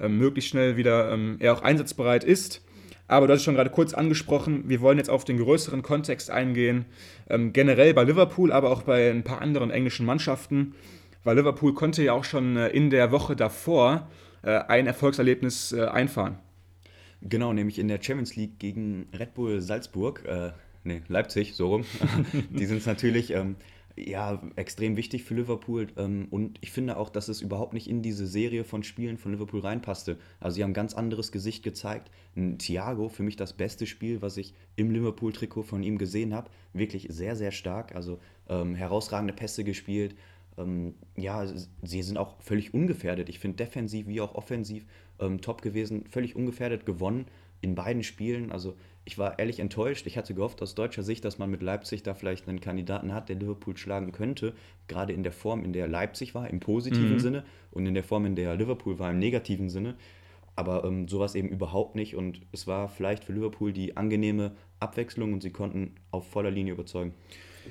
ähm, 0.01 0.19
möglichst 0.19 0.51
schnell 0.51 0.77
wieder 0.77 1.13
ähm, 1.13 1.37
er 1.41 1.53
auch 1.53 1.63
einsatzbereit 1.63 2.25
ist. 2.25 2.63
Aber 3.09 3.27
du 3.27 3.33
hast 3.33 3.41
es 3.41 3.45
schon 3.45 3.55
gerade 3.55 3.71
kurz 3.71 3.95
angesprochen, 3.95 4.65
wir 4.69 4.81
wollen 4.81 4.99
jetzt 4.99 5.11
auf 5.11 5.25
den 5.25 5.39
größeren 5.39 5.83
Kontext 5.83 6.31
eingehen, 6.31 6.87
ähm, 7.31 7.53
generell 7.53 7.95
bei 7.95 8.05
Liverpool, 8.05 8.53
aber 8.53 8.71
auch 8.71 8.83
bei 8.83 9.11
ein 9.11 9.23
paar 9.23 9.41
anderen 9.41 9.71
englischen 9.71 10.07
Mannschaften, 10.07 10.75
weil 11.23 11.37
Liverpool 11.37 11.75
konnte 11.75 12.03
ja 12.03 12.13
auch 12.13 12.25
schon 12.25 12.57
äh, 12.57 12.69
in 12.69 12.91
der 12.91 13.13
Woche 13.13 13.37
davor 13.37 14.09
äh, 14.43 14.59
ein 14.59 14.87
Erfolgserlebnis 14.87 15.73
äh, 15.73 15.85
einfahren. 15.85 16.39
Genau, 17.23 17.53
nämlich 17.53 17.79
in 17.79 17.89
der 17.89 18.03
Champions 18.03 18.37
League 18.37 18.59
gegen 18.59 19.09
Red 19.17 19.35
Bull 19.35 19.61
Salzburg, 19.61 20.25
äh, 20.27 20.51
nee, 20.85 21.03
Leipzig, 21.09 21.55
so 21.55 21.69
rum. 21.69 21.85
die 22.51 22.67
sind 22.67 22.85
natürlich 22.87 23.33
ähm, 23.33 23.57
ja, 23.97 24.43
extrem 24.57 24.97
wichtig 24.97 25.25
für 25.25 25.35
Liverpool. 25.35 25.89
Ähm, 25.97 26.29
und 26.31 26.59
ich 26.61 26.71
finde 26.71 26.97
auch, 26.97 27.09
dass 27.09 27.29
es 27.29 27.41
überhaupt 27.41 27.73
nicht 27.73 27.89
in 27.89 28.03
diese 28.03 28.27
Serie 28.27 28.65
von 28.65 28.83
Spielen 28.83 29.17
von 29.17 29.33
Liverpool 29.33 29.61
reinpasste. 29.61 30.19
Also 30.39 30.57
sie 30.57 30.63
haben 30.63 30.71
ein 30.71 30.75
ganz 30.75 30.95
anderes 30.95 31.33
Gesicht 31.33 31.63
gezeigt. 31.63 32.11
Thiago, 32.59 33.09
für 33.09 33.23
mich 33.23 33.37
das 33.37 33.55
beste 33.55 33.87
Spiel, 33.87 34.21
was 34.21 34.37
ich 34.37 34.55
im 34.77 34.91
Liverpool-Trikot 34.91 35.63
von 35.63 35.83
ihm 35.83 35.97
gesehen 35.97 36.35
habe. 36.35 36.51
Wirklich 36.75 37.09
sehr, 37.11 37.37
sehr 37.37 37.53
stark. 37.53 37.95
Also 37.95 38.19
ähm, 38.49 38.75
herausragende 38.75 39.33
Pässe 39.33 39.65
gespielt. 39.65 40.15
Ähm, 40.59 40.95
ja, 41.17 41.47
sie 41.83 42.03
sind 42.03 42.19
auch 42.19 42.41
völlig 42.41 42.75
ungefährdet. 42.75 43.29
Ich 43.29 43.39
finde 43.39 43.57
defensiv 43.57 44.07
wie 44.07 44.21
auch 44.21 44.35
offensiv 44.35 44.85
ähm, 45.19 45.41
top 45.41 45.63
gewesen, 45.63 46.05
völlig 46.11 46.37
ungefährdet 46.37 46.85
gewonnen 46.85 47.27
in 47.63 47.75
beiden 47.75 48.03
Spielen. 48.03 48.53
Also 48.53 48.77
ich 49.07 49.19
war 49.19 49.39
ehrlich 49.39 49.61
enttäuscht. 49.61 50.07
Ich 50.09 50.19
hatte 50.19 50.35
gehofft 50.35 50.61
aus 50.63 50.75
deutscher 50.75 51.05
Sicht, 51.05 51.25
dass 51.25 51.39
man 51.39 51.49
mit 51.49 51.63
Leipzig 51.63 52.03
da 52.03 52.13
vielleicht 52.13 52.49
einen 52.49 52.61
Kandidaten 52.61 53.15
hat, 53.15 53.29
der 53.29 53.37
Liverpool 53.37 53.77
schlagen 53.77 54.11
könnte. 54.11 54.53
Gerade 54.89 55.13
in 55.13 55.23
der 55.23 55.31
Form, 55.31 55.65
in 55.65 55.73
der 55.73 55.87
Leipzig 55.87 56.35
war, 56.35 56.51
im 56.51 56.59
positiven 56.59 57.13
mhm. 57.13 57.21
Sinne 57.21 57.45
und 57.71 57.87
in 57.87 57.95
der 57.95 58.03
Form, 58.03 58.27
in 58.27 58.35
der 58.35 58.57
Liverpool 58.57 58.99
war, 58.99 59.13
im 59.13 59.21
negativen 59.21 59.71
Sinne. 59.71 59.95
Aber 60.57 60.85
ähm, 60.85 61.07
sowas 61.07 61.37
eben 61.37 61.49
überhaupt 61.49 61.95
nicht. 61.95 62.17
Und 62.17 62.41
es 62.51 62.67
war 62.67 62.89
vielleicht 62.89 63.25
für 63.25 63.33
Liverpool 63.33 63.73
die 63.73 63.97
angenehme 63.97 64.57
Abwechslung 64.81 65.33
und 65.33 65.41
sie 65.41 65.51
konnten 65.51 65.95
auf 66.11 66.29
voller 66.29 66.51
Linie 66.51 66.73
überzeugen. 66.73 67.15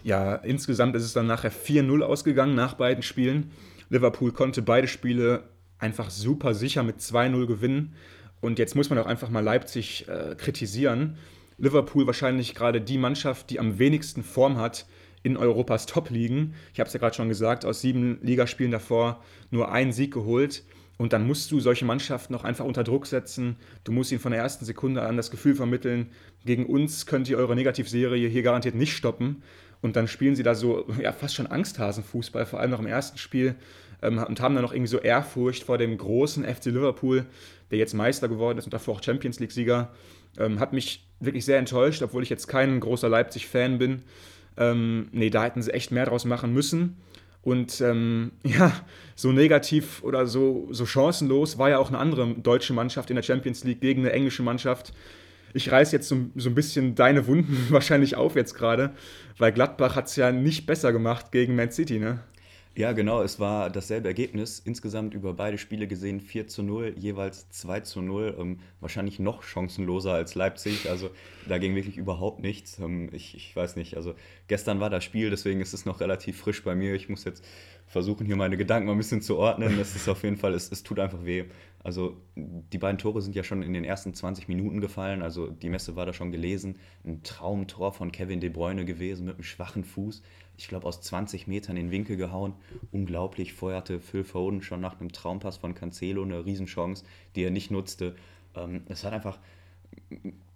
Ja, 0.04 0.36
insgesamt 0.36 0.96
ist 0.96 1.04
es 1.04 1.12
dann 1.12 1.28
nachher 1.28 1.52
4-0 1.52 2.02
ausgegangen 2.02 2.56
nach 2.56 2.76
beiden 2.76 3.04
Spielen. 3.04 3.52
Liverpool 3.90 4.32
konnte 4.32 4.62
beide 4.62 4.88
Spiele 4.88 5.50
einfach 5.80 6.10
super 6.10 6.54
sicher 6.54 6.84
mit 6.84 7.00
2-0 7.00 7.46
gewinnen. 7.46 7.94
Und 8.46 8.60
jetzt 8.60 8.76
muss 8.76 8.92
man 8.92 9.00
auch 9.00 9.08
einfach 9.08 9.32
mal 9.32 9.40
Leipzig 9.40 10.08
äh, 10.08 10.36
kritisieren. 10.36 11.18
Liverpool 11.58 12.06
wahrscheinlich 12.06 12.54
gerade 12.54 12.80
die 12.80 13.00
Mannschaft, 13.00 13.50
die 13.50 13.60
am 13.60 13.80
wenigsten 13.80 14.22
Form 14.22 14.60
hat 14.60 14.86
in 15.24 15.36
Europas 15.36 15.88
Top-Ligen. 15.88 16.54
Ich 16.72 16.80
habe 16.80 16.88
es 16.88 16.94
ja 16.94 17.00
gerade 17.00 17.16
schon 17.16 17.28
gesagt, 17.28 17.66
aus 17.66 17.82
sieben 17.82 18.20
Ligaspielen 18.22 18.72
davor 18.72 19.24
nur 19.50 19.72
einen 19.72 19.92
Sieg 19.92 20.14
geholt. 20.14 20.64
Und 20.98 21.12
dann 21.12 21.26
musst 21.26 21.50
du 21.50 21.60
solche 21.60 21.86
Mannschaften 21.86 22.34
noch 22.34 22.44
einfach 22.44 22.66
unter 22.66 22.84
Druck 22.84 23.08
setzen. 23.08 23.56
Du 23.84 23.92
musst 23.92 24.12
ihnen 24.12 24.22
von 24.22 24.32
der 24.32 24.42
ersten 24.42 24.64
Sekunde 24.64 25.02
an 25.02 25.18
das 25.18 25.32
Gefühl 25.32 25.56
vermitteln, 25.56 26.12
gegen 26.46 26.68
uns 26.68 27.08
könnt 27.08 27.28
ihr 27.28 27.40
eure 27.40 27.56
Negativserie 27.56 28.30
hier 28.30 28.44
garantiert 28.44 28.76
nicht 28.76 28.96
stoppen. 28.96 29.42
Und 29.82 29.96
dann 29.96 30.08
spielen 30.08 30.36
sie 30.36 30.44
da 30.44 30.54
so 30.54 30.86
ja, 31.02 31.12
fast 31.14 31.34
schon 31.34 31.48
Angsthasenfußball, 31.48 32.46
vor 32.46 32.60
allem 32.60 32.72
noch 32.72 32.80
im 32.80 32.86
ersten 32.86 33.18
Spiel 33.18 33.56
ähm, 34.02 34.18
und 34.24 34.42
haben 34.42 34.56
dann 34.56 34.64
noch 34.64 34.74
irgendwie 34.74 34.90
so 34.90 35.00
Ehrfurcht 35.00 35.64
vor 35.64 35.78
dem 35.78 35.98
großen 35.98 36.44
FC 36.44 36.66
Liverpool, 36.66 37.26
der 37.72 37.78
jetzt 37.78 37.94
Meister 37.94 38.28
geworden 38.28 38.58
ist 38.58 38.66
und 38.66 38.74
davor 38.74 38.96
auch 38.96 39.04
Champions 39.04 39.40
League-Sieger. 39.40 39.92
Ähm, 40.38 40.60
hat 40.60 40.74
mich 40.74 41.08
wirklich 41.20 41.46
sehr 41.46 41.60
enttäuscht, 41.60 42.02
obwohl 42.02 42.24
ich 42.24 42.30
jetzt 42.30 42.48
kein 42.48 42.80
großer 42.80 43.10
Leipzig-Fan 43.10 43.78
bin. 43.78 44.04
Ähm, 44.58 45.10
nee, 45.12 45.30
da 45.30 45.44
hätten 45.44 45.62
sie 45.62 45.74
echt 45.74 45.92
mehr 45.92 46.06
draus 46.06 46.26
machen 46.26 46.54
müssen. 46.54 46.98
Und 47.42 47.80
ähm, 47.82 48.32
ja, 48.44 48.74
so 49.16 49.32
negativ 49.32 50.04
oder 50.04 50.26
so, 50.26 50.68
so 50.72 50.86
chancenlos 50.86 51.58
war 51.58 51.70
ja 51.70 51.78
auch 51.78 51.90
eine 51.90 52.00
andere 52.00 52.34
deutsche 52.34 52.74
Mannschaft 52.74 53.10
in 53.10 53.16
der 53.16 53.24
Champions 53.24 53.64
League 53.64 53.82
gegen 53.82 54.02
eine 54.02 54.12
englische 54.12 54.44
Mannschaft. 54.44 54.94
Ich 55.54 55.72
reiße 55.72 55.96
jetzt 55.96 56.10
so, 56.10 56.18
so 56.36 56.50
ein 56.50 56.56
bisschen 56.56 56.96
deine 56.96 57.28
Wunden 57.28 57.68
wahrscheinlich 57.70 58.16
auf 58.18 58.36
jetzt 58.36 58.56
gerade, 58.56 58.92
weil 59.38 59.54
Gladbach 59.54 59.96
hat 59.96 60.08
es 60.08 60.16
ja 60.18 60.32
nicht 60.32 60.66
besser 60.66 60.92
gemacht 60.92 61.32
gegen 61.32 61.56
Man 61.56 61.72
City, 61.72 62.00
ne? 62.00 62.20
Ja, 62.78 62.92
genau, 62.92 63.22
es 63.22 63.40
war 63.40 63.70
dasselbe 63.70 64.10
Ergebnis. 64.10 64.60
Insgesamt 64.60 65.14
über 65.14 65.34
beide 65.34 65.58
Spiele 65.58 65.88
gesehen 65.88 66.20
4 66.20 66.48
zu 66.48 66.62
0, 66.62 66.94
jeweils 66.98 67.50
2 67.52 67.80
zu 67.80 68.02
0. 68.02 68.36
Ähm, 68.38 68.60
wahrscheinlich 68.82 69.18
noch 69.18 69.44
chancenloser 69.44 70.12
als 70.12 70.36
Leipzig. 70.36 70.90
Also 70.90 71.10
da 71.48 71.58
ging 71.58 71.74
wirklich 71.74 71.96
überhaupt 71.96 72.42
nichts. 72.42 72.78
Ähm, 72.80 73.10
ich, 73.14 73.34
ich 73.34 73.56
weiß 73.56 73.78
nicht, 73.78 73.96
also 73.96 74.14
gestern 74.50 74.82
war 74.82 74.90
das 74.90 75.06
Spiel, 75.06 75.30
deswegen 75.30 75.62
ist 75.62 75.74
es 75.74 75.86
noch 75.86 76.02
relativ 76.02 76.38
frisch 76.38 76.66
bei 76.66 76.76
mir. 76.76 76.96
Ich 76.96 77.08
muss 77.08 77.24
jetzt 77.24 77.46
versuchen, 77.88 78.26
hier 78.26 78.36
meine 78.36 78.58
Gedanken 78.58 78.88
mal 78.88 78.94
ein 78.94 78.98
bisschen 78.98 79.22
zu 79.22 79.38
ordnen. 79.38 79.80
Es 79.80 79.96
ist 79.96 80.10
auf 80.10 80.24
jeden 80.24 80.38
Fall, 80.38 80.54
es, 80.54 80.72
es 80.72 80.84
tut 80.84 81.00
einfach 81.00 81.24
weh. 81.24 81.46
Also 81.84 82.18
die 82.36 82.80
beiden 82.80 82.98
Tore 82.98 83.22
sind 83.22 83.36
ja 83.36 83.44
schon 83.44 83.62
in 83.62 83.74
den 83.74 83.84
ersten 83.84 84.14
20 84.14 84.48
Minuten 84.48 84.82
gefallen. 84.82 85.22
Also 85.22 85.48
die 85.48 85.70
Messe 85.70 85.96
war 85.96 86.06
da 86.06 86.14
schon 86.14 86.32
gelesen. 86.32 86.80
Ein 87.06 87.22
Traumtor 87.24 87.94
von 87.94 88.12
Kevin 88.12 88.40
De 88.40 88.50
Bruyne 88.50 88.86
gewesen 88.86 89.26
mit 89.26 89.36
einem 89.36 89.44
schwachen 89.44 89.84
Fuß 89.84 90.24
ich 90.58 90.68
glaube, 90.68 90.88
aus 90.88 91.02
20 91.02 91.48
Metern 91.48 91.78
in 91.78 91.88
den 91.88 91.92
Winkel 91.92 92.18
gehauen. 92.18 92.54
Unglaublich 92.92 93.54
feuerte 93.54 94.00
Phil 94.00 94.24
Foden 94.24 94.62
schon 94.62 94.82
nach 94.82 95.00
einem 95.00 95.12
Traumpass 95.12 95.58
von 95.58 95.74
Cancelo 95.74 96.24
eine 96.24 96.46
Riesenchance, 96.46 97.04
die 97.36 97.44
er 97.44 97.52
nicht 97.52 97.72
nutzte. 97.72 98.16
Ähm, 98.56 98.84
es 98.88 99.04
hat 99.04 99.14
einfach 99.14 99.40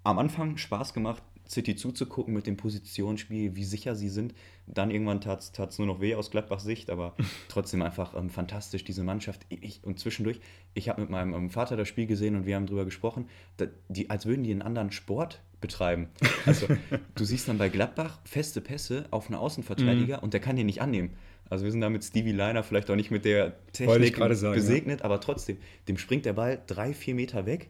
am 0.03 0.19
Anfang 0.19 0.57
Spaß 0.57 0.93
gemacht, 0.93 1.21
City 1.49 1.75
zuzugucken 1.75 2.33
mit 2.33 2.45
dem 2.45 2.57
Positionsspiel, 2.57 3.55
wie 3.55 3.63
sicher 3.63 3.95
sie 3.95 4.09
sind. 4.09 4.35
Dann 4.67 4.91
irgendwann 4.91 5.19
tat 5.19 5.57
es 5.57 5.77
nur 5.79 5.87
noch 5.87 5.99
weh 5.99 6.13
aus 6.13 6.29
Gladbachs 6.29 6.63
Sicht, 6.63 6.89
aber 6.89 7.15
trotzdem 7.47 7.81
einfach 7.81 8.15
ähm, 8.15 8.29
fantastisch, 8.29 8.83
diese 8.83 9.03
Mannschaft. 9.03 9.45
Ich, 9.49 9.83
und 9.83 9.99
zwischendurch, 9.99 10.39
ich 10.75 10.89
habe 10.89 11.01
mit 11.01 11.09
meinem 11.09 11.33
ähm, 11.33 11.49
Vater 11.49 11.75
das 11.75 11.87
Spiel 11.87 12.05
gesehen 12.05 12.35
und 12.35 12.45
wir 12.45 12.55
haben 12.55 12.67
darüber 12.67 12.85
gesprochen, 12.85 13.27
die, 13.87 14.09
als 14.09 14.25
würden 14.27 14.43
die 14.43 14.51
einen 14.51 14.61
anderen 14.61 14.91
Sport 14.91 15.41
betreiben. 15.59 16.09
Also 16.45 16.67
du 17.15 17.25
siehst 17.25 17.47
dann 17.47 17.57
bei 17.57 17.69
Gladbach 17.69 18.19
feste 18.25 18.61
Pässe 18.61 19.07
auf 19.09 19.27
einen 19.27 19.35
Außenverteidiger 19.35 20.17
mhm. 20.17 20.23
und 20.23 20.33
der 20.33 20.41
kann 20.41 20.55
den 20.55 20.67
nicht 20.67 20.81
annehmen. 20.81 21.15
Also 21.49 21.65
wir 21.65 21.71
sind 21.71 21.81
da 21.81 21.89
mit 21.89 22.03
Stevie 22.03 22.31
Liner 22.31 22.61
vielleicht 22.61 22.91
auch 22.91 22.95
nicht 22.95 23.09
mit 23.09 23.25
der 23.25 23.55
Technik 23.73 24.15
sagen, 24.35 24.53
gesegnet, 24.53 24.99
ja. 24.99 25.05
aber 25.05 25.19
trotzdem, 25.19 25.57
dem 25.87 25.97
springt 25.97 26.25
der 26.25 26.33
Ball 26.33 26.61
drei, 26.67 26.93
vier 26.93 27.15
Meter 27.15 27.47
weg 27.47 27.69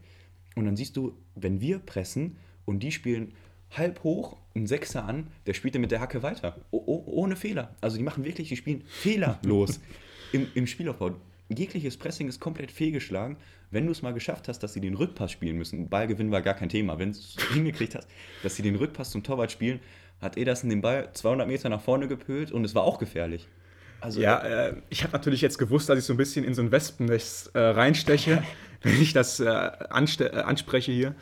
und 0.56 0.66
dann 0.66 0.76
siehst 0.76 0.98
du, 0.98 1.14
wenn 1.36 1.62
wir 1.62 1.80
pressen 1.80 2.36
und 2.66 2.84
die 2.84 2.92
spielen 2.92 3.32
halb 3.72 4.04
hoch, 4.04 4.38
ein 4.56 4.68
Sechser 4.68 5.06
an, 5.06 5.28
der 5.46 5.54
spielte 5.54 5.80
mit 5.80 5.92
der 5.92 6.00
Hacke 6.00 6.24
weiter. 6.24 6.58
Oh, 6.72 6.82
oh, 6.86 7.04
ohne 7.06 7.36
Fehler. 7.36 7.76
Also 7.82 7.98
die 7.98 8.04
machen 8.04 8.26
wirklich, 8.26 8.50
die 8.50 8.58
spielen 8.58 8.84
fehlerlos 8.88 9.80
im, 10.32 10.48
im 10.56 10.68
Spielaufbau. 10.68 11.12
Jegliches 11.50 11.98
Pressing 11.98 12.28
ist 12.28 12.40
komplett 12.40 12.72
fehlgeschlagen. 12.72 13.38
Wenn 13.72 13.86
du 13.86 13.92
es 13.92 14.02
mal 14.02 14.14
geschafft 14.14 14.48
hast, 14.48 14.60
dass 14.60 14.74
sie 14.74 14.82
den 14.82 14.96
Rückpass 14.96 15.32
spielen 15.32 15.58
müssen, 15.58 15.90
Ballgewinn 15.90 16.32
war 16.32 16.42
gar 16.42 16.54
kein 16.56 16.70
Thema. 16.70 17.00
Wenn 17.00 17.12
du 17.12 17.18
es 17.18 17.36
hingekriegt 17.54 17.96
hast, 17.96 18.08
dass 18.44 18.56
sie 18.56 18.64
den 18.64 18.76
Rückpass 18.76 19.12
zum 19.12 19.24
Torwart 19.24 19.52
spielen, 19.52 19.80
hat 20.22 20.38
Ederson 20.38 20.70
den 20.70 20.82
Ball 20.82 21.10
200 21.14 21.48
Meter 21.48 21.70
nach 21.70 21.82
vorne 21.82 22.08
gepölt 22.08 22.52
und 22.52 22.66
es 22.66 22.76
war 22.76 22.84
auch 22.84 23.00
gefährlich. 23.00 23.48
Also, 24.02 24.22
ja, 24.22 24.40
äh, 24.40 24.76
ich 24.90 25.04
habe 25.04 25.14
natürlich 25.14 25.42
jetzt 25.42 25.58
gewusst, 25.58 25.90
dass 25.90 26.00
ich 26.00 26.06
so 26.06 26.14
ein 26.14 26.18
bisschen 26.18 26.46
in 26.46 26.54
so 26.54 26.62
ein 26.62 26.72
Wespennest 26.72 27.54
äh, 27.54 27.60
reinsteche, 27.60 28.44
wenn 28.82 29.02
ich 29.02 29.14
das 29.14 29.40
äh, 29.40 29.46
äh, 29.46 29.72
anspreche 29.90 30.92
hier. 30.92 31.16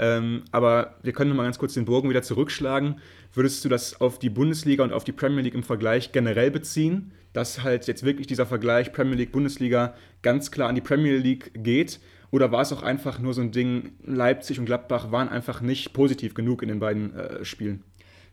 Ähm, 0.00 0.44
aber 0.50 0.94
wir 1.02 1.12
können 1.12 1.28
noch 1.28 1.36
mal 1.36 1.44
ganz 1.44 1.58
kurz 1.58 1.74
den 1.74 1.84
Bogen 1.84 2.08
wieder 2.08 2.22
zurückschlagen. 2.22 2.96
Würdest 3.34 3.62
du 3.64 3.68
das 3.68 4.00
auf 4.00 4.18
die 4.18 4.30
Bundesliga 4.30 4.82
und 4.82 4.94
auf 4.94 5.04
die 5.04 5.12
Premier 5.12 5.42
League 5.42 5.54
im 5.54 5.62
Vergleich 5.62 6.10
generell 6.10 6.50
beziehen? 6.50 7.12
Dass 7.34 7.62
halt 7.62 7.86
jetzt 7.86 8.02
wirklich 8.02 8.26
dieser 8.26 8.46
Vergleich 8.46 8.92
Premier 8.92 9.14
League, 9.16 9.30
Bundesliga 9.30 9.94
ganz 10.22 10.50
klar 10.50 10.70
an 10.70 10.74
die 10.74 10.80
Premier 10.80 11.18
League 11.18 11.52
geht? 11.54 12.00
Oder 12.30 12.50
war 12.50 12.62
es 12.62 12.72
auch 12.72 12.82
einfach 12.82 13.18
nur 13.18 13.34
so 13.34 13.42
ein 13.42 13.52
Ding, 13.52 13.92
Leipzig 14.02 14.58
und 14.58 14.64
Gladbach 14.64 15.12
waren 15.12 15.28
einfach 15.28 15.60
nicht 15.60 15.92
positiv 15.92 16.32
genug 16.32 16.62
in 16.62 16.68
den 16.68 16.80
beiden 16.80 17.14
äh, 17.14 17.44
Spielen? 17.44 17.84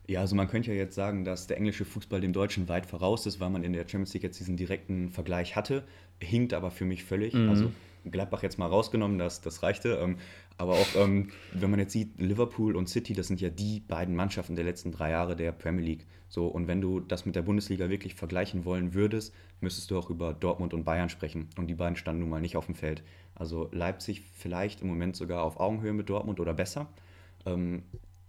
Ja, 0.08 0.22
also 0.22 0.38
man 0.38 0.48
könnte 0.48 0.72
ja 0.72 0.78
jetzt 0.78 0.96
sagen, 0.96 1.26
dass 1.26 1.48
der 1.48 1.58
englische 1.58 1.84
Fußball 1.84 2.22
dem 2.22 2.32
Deutschen 2.32 2.70
weit 2.70 2.86
voraus 2.86 3.26
ist, 3.26 3.42
weil 3.42 3.50
man 3.50 3.64
in 3.64 3.74
der 3.74 3.82
Champions 3.82 4.14
League 4.14 4.24
jetzt 4.24 4.40
diesen 4.40 4.56
direkten 4.56 5.10
Vergleich 5.10 5.58
hatte. 5.58 5.84
Hinkt 6.22 6.54
aber 6.54 6.72
für 6.72 6.86
mich 6.86 7.04
völlig. 7.04 7.34
Mhm. 7.34 7.50
Also 7.50 7.72
Gladbach 8.12 8.44
jetzt 8.44 8.58
mal 8.58 8.68
rausgenommen, 8.68 9.18
das, 9.18 9.42
das 9.42 9.64
reichte. 9.64 10.00
Ähm, 10.02 10.18
aber 10.58 10.74
auch, 10.74 10.96
ähm, 10.96 11.30
wenn 11.54 11.70
man 11.70 11.80
jetzt 11.80 11.94
sieht, 11.94 12.20
Liverpool 12.20 12.76
und 12.76 12.90
City, 12.90 13.14
das 13.14 13.28
sind 13.28 13.42
ja 13.42 13.50
die 13.50 13.80
beiden 13.80 14.16
Mannschaften 14.16 14.56
der 14.56 14.66
letzten 14.66 14.92
drei 14.92 15.12
Jahre 15.12 15.36
der 15.36 15.52
Premier 15.52 15.86
League. 15.86 16.08
So, 16.30 16.48
und 16.48 16.68
wenn 16.68 16.82
du 16.82 17.00
das 17.00 17.26
mit 17.26 17.36
der 17.36 17.42
Bundesliga 17.42 17.90
wirklich 17.90 18.16
vergleichen 18.16 18.66
wollen 18.66 18.94
würdest, 18.94 19.34
müsstest 19.62 19.92
du 19.92 19.98
auch 19.98 20.10
über 20.10 20.34
Dortmund 20.34 20.74
und 20.74 20.84
Bayern 20.84 21.10
sprechen. 21.10 21.50
Und 21.58 21.68
die 21.68 21.76
beiden 21.76 21.96
standen 21.96 22.22
nun 22.22 22.30
mal 22.30 22.42
nicht 22.42 22.58
auf 22.58 22.66
dem 22.66 22.76
Feld. 22.76 23.04
Also 23.36 23.70
Leipzig 23.72 24.22
vielleicht 24.34 24.82
im 24.82 24.88
Moment 24.88 25.16
sogar 25.16 25.44
auf 25.44 25.60
Augenhöhe 25.60 25.94
mit 25.94 26.10
Dortmund 26.10 26.40
oder 26.40 26.54
besser. 26.54 26.88
Ähm, 27.46 27.84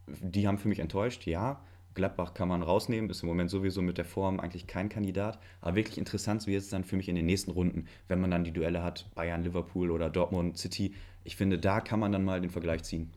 die 0.07 0.47
haben 0.47 0.59
für 0.59 0.69
mich 0.69 0.79
enttäuscht, 0.79 1.27
ja. 1.27 1.61
Gladbach 1.99 2.33
kann 2.33 2.49
man 2.49 2.63
rausnehmen, 2.63 3.11
ist 3.11 3.23
im 3.23 3.29
Moment 3.29 3.51
sowieso 3.51 3.83
mit 3.83 3.99
der 3.99 4.07
Form 4.07 4.41
eigentlich 4.41 4.67
kein 4.67 4.89
Kandidat. 4.89 5.39
Aber 5.61 5.77
wirklich 5.77 5.99
interessant 5.99 6.47
wird 6.47 6.63
es 6.63 6.71
dann 6.71 6.85
für 6.85 6.97
mich 6.97 7.09
in 7.09 7.17
den 7.17 7.27
nächsten 7.27 7.51
Runden, 7.51 7.87
wenn 8.09 8.21
man 8.21 8.31
dann 8.31 8.45
die 8.45 8.53
Duelle 8.53 8.83
hat, 8.83 9.07
Bayern, 9.15 9.43
Liverpool 9.43 9.91
oder 9.91 10.09
Dortmund, 10.09 10.57
City. 10.57 10.95
Ich 11.25 11.37
finde, 11.37 11.59
da 11.59 11.81
kann 11.81 12.01
man 12.01 12.13
dann 12.13 12.25
mal 12.25 12.41
den 12.41 12.51
Vergleich 12.51 12.85
ziehen. 12.85 13.11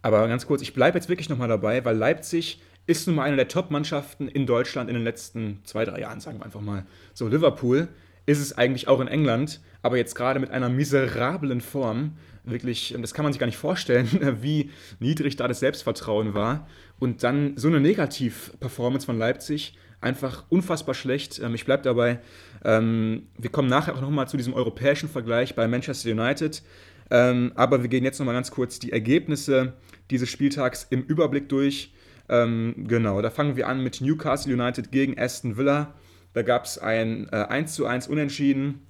Aber 0.00 0.26
ganz 0.28 0.46
kurz, 0.46 0.62
ich 0.62 0.72
bleibe 0.72 0.96
jetzt 0.96 1.10
wirklich 1.10 1.28
nochmal 1.28 1.48
dabei, 1.48 1.84
weil 1.84 1.96
Leipzig 1.96 2.62
ist 2.86 3.06
nun 3.06 3.16
mal 3.16 3.24
eine 3.24 3.36
der 3.36 3.48
Top-Mannschaften 3.48 4.28
in 4.28 4.46
Deutschland 4.46 4.88
in 4.88 4.94
den 4.94 5.04
letzten 5.04 5.60
zwei, 5.64 5.84
drei 5.84 6.00
Jahren, 6.00 6.20
sagen 6.20 6.38
wir 6.38 6.46
einfach 6.46 6.62
mal. 6.62 6.86
So, 7.12 7.28
Liverpool 7.28 7.88
ist 8.26 8.38
es 8.38 8.56
eigentlich 8.56 8.88
auch 8.88 9.00
in 9.00 9.08
England, 9.08 9.60
aber 9.82 9.96
jetzt 9.96 10.14
gerade 10.14 10.40
mit 10.40 10.50
einer 10.50 10.68
miserablen 10.68 11.60
Form 11.60 12.12
wirklich, 12.44 12.94
das 12.98 13.14
kann 13.14 13.24
man 13.24 13.32
sich 13.32 13.40
gar 13.40 13.46
nicht 13.46 13.56
vorstellen, 13.56 14.08
wie 14.42 14.70
niedrig 14.98 15.36
da 15.36 15.48
das 15.48 15.60
Selbstvertrauen 15.60 16.34
war. 16.34 16.66
Und 17.00 17.24
dann 17.24 17.56
so 17.56 17.66
eine 17.66 17.80
Negativ-Performance 17.80 19.06
von 19.06 19.18
Leipzig, 19.18 19.76
einfach 20.00 20.44
unfassbar 20.48 20.94
schlecht. 20.94 21.40
Ähm, 21.40 21.54
ich 21.54 21.64
bleibe 21.64 21.82
dabei. 21.82 22.20
Ähm, 22.64 23.26
wir 23.36 23.50
kommen 23.50 23.68
nachher 23.68 23.96
auch 23.96 24.00
nochmal 24.00 24.28
zu 24.28 24.36
diesem 24.36 24.54
europäischen 24.54 25.08
Vergleich 25.08 25.56
bei 25.56 25.66
Manchester 25.66 26.10
United. 26.10 26.62
Ähm, 27.10 27.50
aber 27.56 27.82
wir 27.82 27.88
gehen 27.88 28.04
jetzt 28.04 28.20
nochmal 28.20 28.36
ganz 28.36 28.52
kurz 28.52 28.78
die 28.78 28.92
Ergebnisse 28.92 29.72
dieses 30.10 30.28
Spieltags 30.28 30.86
im 30.90 31.02
Überblick 31.02 31.48
durch. 31.48 31.92
Genau, 32.28 33.20
da 33.22 33.28
fangen 33.28 33.56
wir 33.56 33.66
an 33.66 33.82
mit 33.82 34.00
Newcastle 34.00 34.54
United 34.54 34.92
gegen 34.92 35.18
Aston 35.18 35.56
Villa. 35.56 35.94
Da 36.32 36.42
gab 36.42 36.64
es 36.64 36.78
ein 36.78 37.28
äh, 37.32 37.36
1 37.36 37.74
zu 37.74 37.86
1 37.86 38.06
Unentschieden 38.06 38.86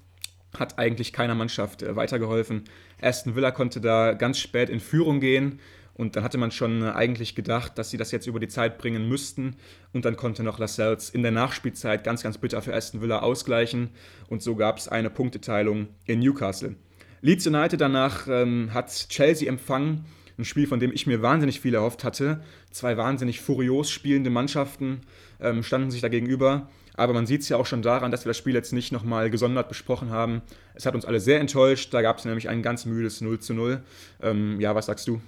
hat 0.57 0.77
eigentlich 0.77 1.13
keiner 1.13 1.35
Mannschaft 1.35 1.81
äh, 1.81 1.95
weitergeholfen. 1.95 2.65
Aston 3.01 3.35
Villa 3.35 3.51
konnte 3.51 3.81
da 3.81 4.13
ganz 4.13 4.37
spät 4.37 4.69
in 4.69 4.79
Führung 4.79 5.19
gehen 5.19 5.59
und 5.93 6.15
dann 6.15 6.23
hatte 6.23 6.37
man 6.37 6.51
schon 6.51 6.81
äh, 6.81 6.91
eigentlich 6.91 7.35
gedacht, 7.35 7.77
dass 7.77 7.89
sie 7.89 7.97
das 7.97 8.11
jetzt 8.11 8.27
über 8.27 8.39
die 8.39 8.47
Zeit 8.47 8.77
bringen 8.77 9.07
müssten 9.07 9.55
und 9.93 10.05
dann 10.05 10.15
konnte 10.15 10.43
noch 10.43 10.59
Lascelles 10.59 11.09
in 11.09 11.23
der 11.23 11.31
Nachspielzeit 11.31 12.03
ganz, 12.03 12.23
ganz 12.23 12.37
bitter 12.37 12.61
für 12.61 12.73
Aston 12.73 13.01
Villa 13.01 13.19
ausgleichen 13.19 13.89
und 14.29 14.41
so 14.41 14.55
gab 14.55 14.77
es 14.77 14.87
eine 14.87 15.09
Punkteteilung 15.09 15.87
in 16.05 16.19
Newcastle. 16.19 16.75
Leeds 17.21 17.45
United 17.45 17.79
danach 17.79 18.27
ähm, 18.27 18.73
hat 18.73 18.89
Chelsea 19.09 19.47
empfangen, 19.47 20.05
ein 20.41 20.45
Spiel, 20.45 20.67
von 20.67 20.79
dem 20.79 20.91
ich 20.91 21.07
mir 21.07 21.21
wahnsinnig 21.21 21.59
viel 21.61 21.75
erhofft 21.75 22.03
hatte. 22.03 22.41
Zwei 22.71 22.97
wahnsinnig 22.97 23.41
furios 23.41 23.91
spielende 23.91 24.29
Mannschaften 24.29 25.01
ähm, 25.39 25.63
standen 25.63 25.91
sich 25.91 26.01
da 26.01 26.09
gegenüber. 26.09 26.69
Aber 26.95 27.13
man 27.13 27.25
sieht 27.25 27.41
es 27.41 27.49
ja 27.49 27.57
auch 27.57 27.65
schon 27.65 27.81
daran, 27.81 28.11
dass 28.11 28.25
wir 28.25 28.31
das 28.31 28.37
Spiel 28.37 28.53
jetzt 28.53 28.73
nicht 28.73 28.91
nochmal 28.91 29.29
gesondert 29.29 29.69
besprochen 29.69 30.09
haben. 30.09 30.41
Es 30.73 30.85
hat 30.85 30.93
uns 30.93 31.05
alle 31.05 31.19
sehr 31.19 31.39
enttäuscht. 31.39 31.93
Da 31.93 32.01
gab 32.01 32.17
es 32.17 32.25
nämlich 32.25 32.49
ein 32.49 32.61
ganz 32.61 32.85
müdes 32.85 33.21
0 33.21 33.39
zu 33.39 33.53
0. 33.53 33.81
Ähm, 34.21 34.59
ja, 34.59 34.75
was 34.75 34.87
sagst 34.87 35.07
du? 35.07 35.21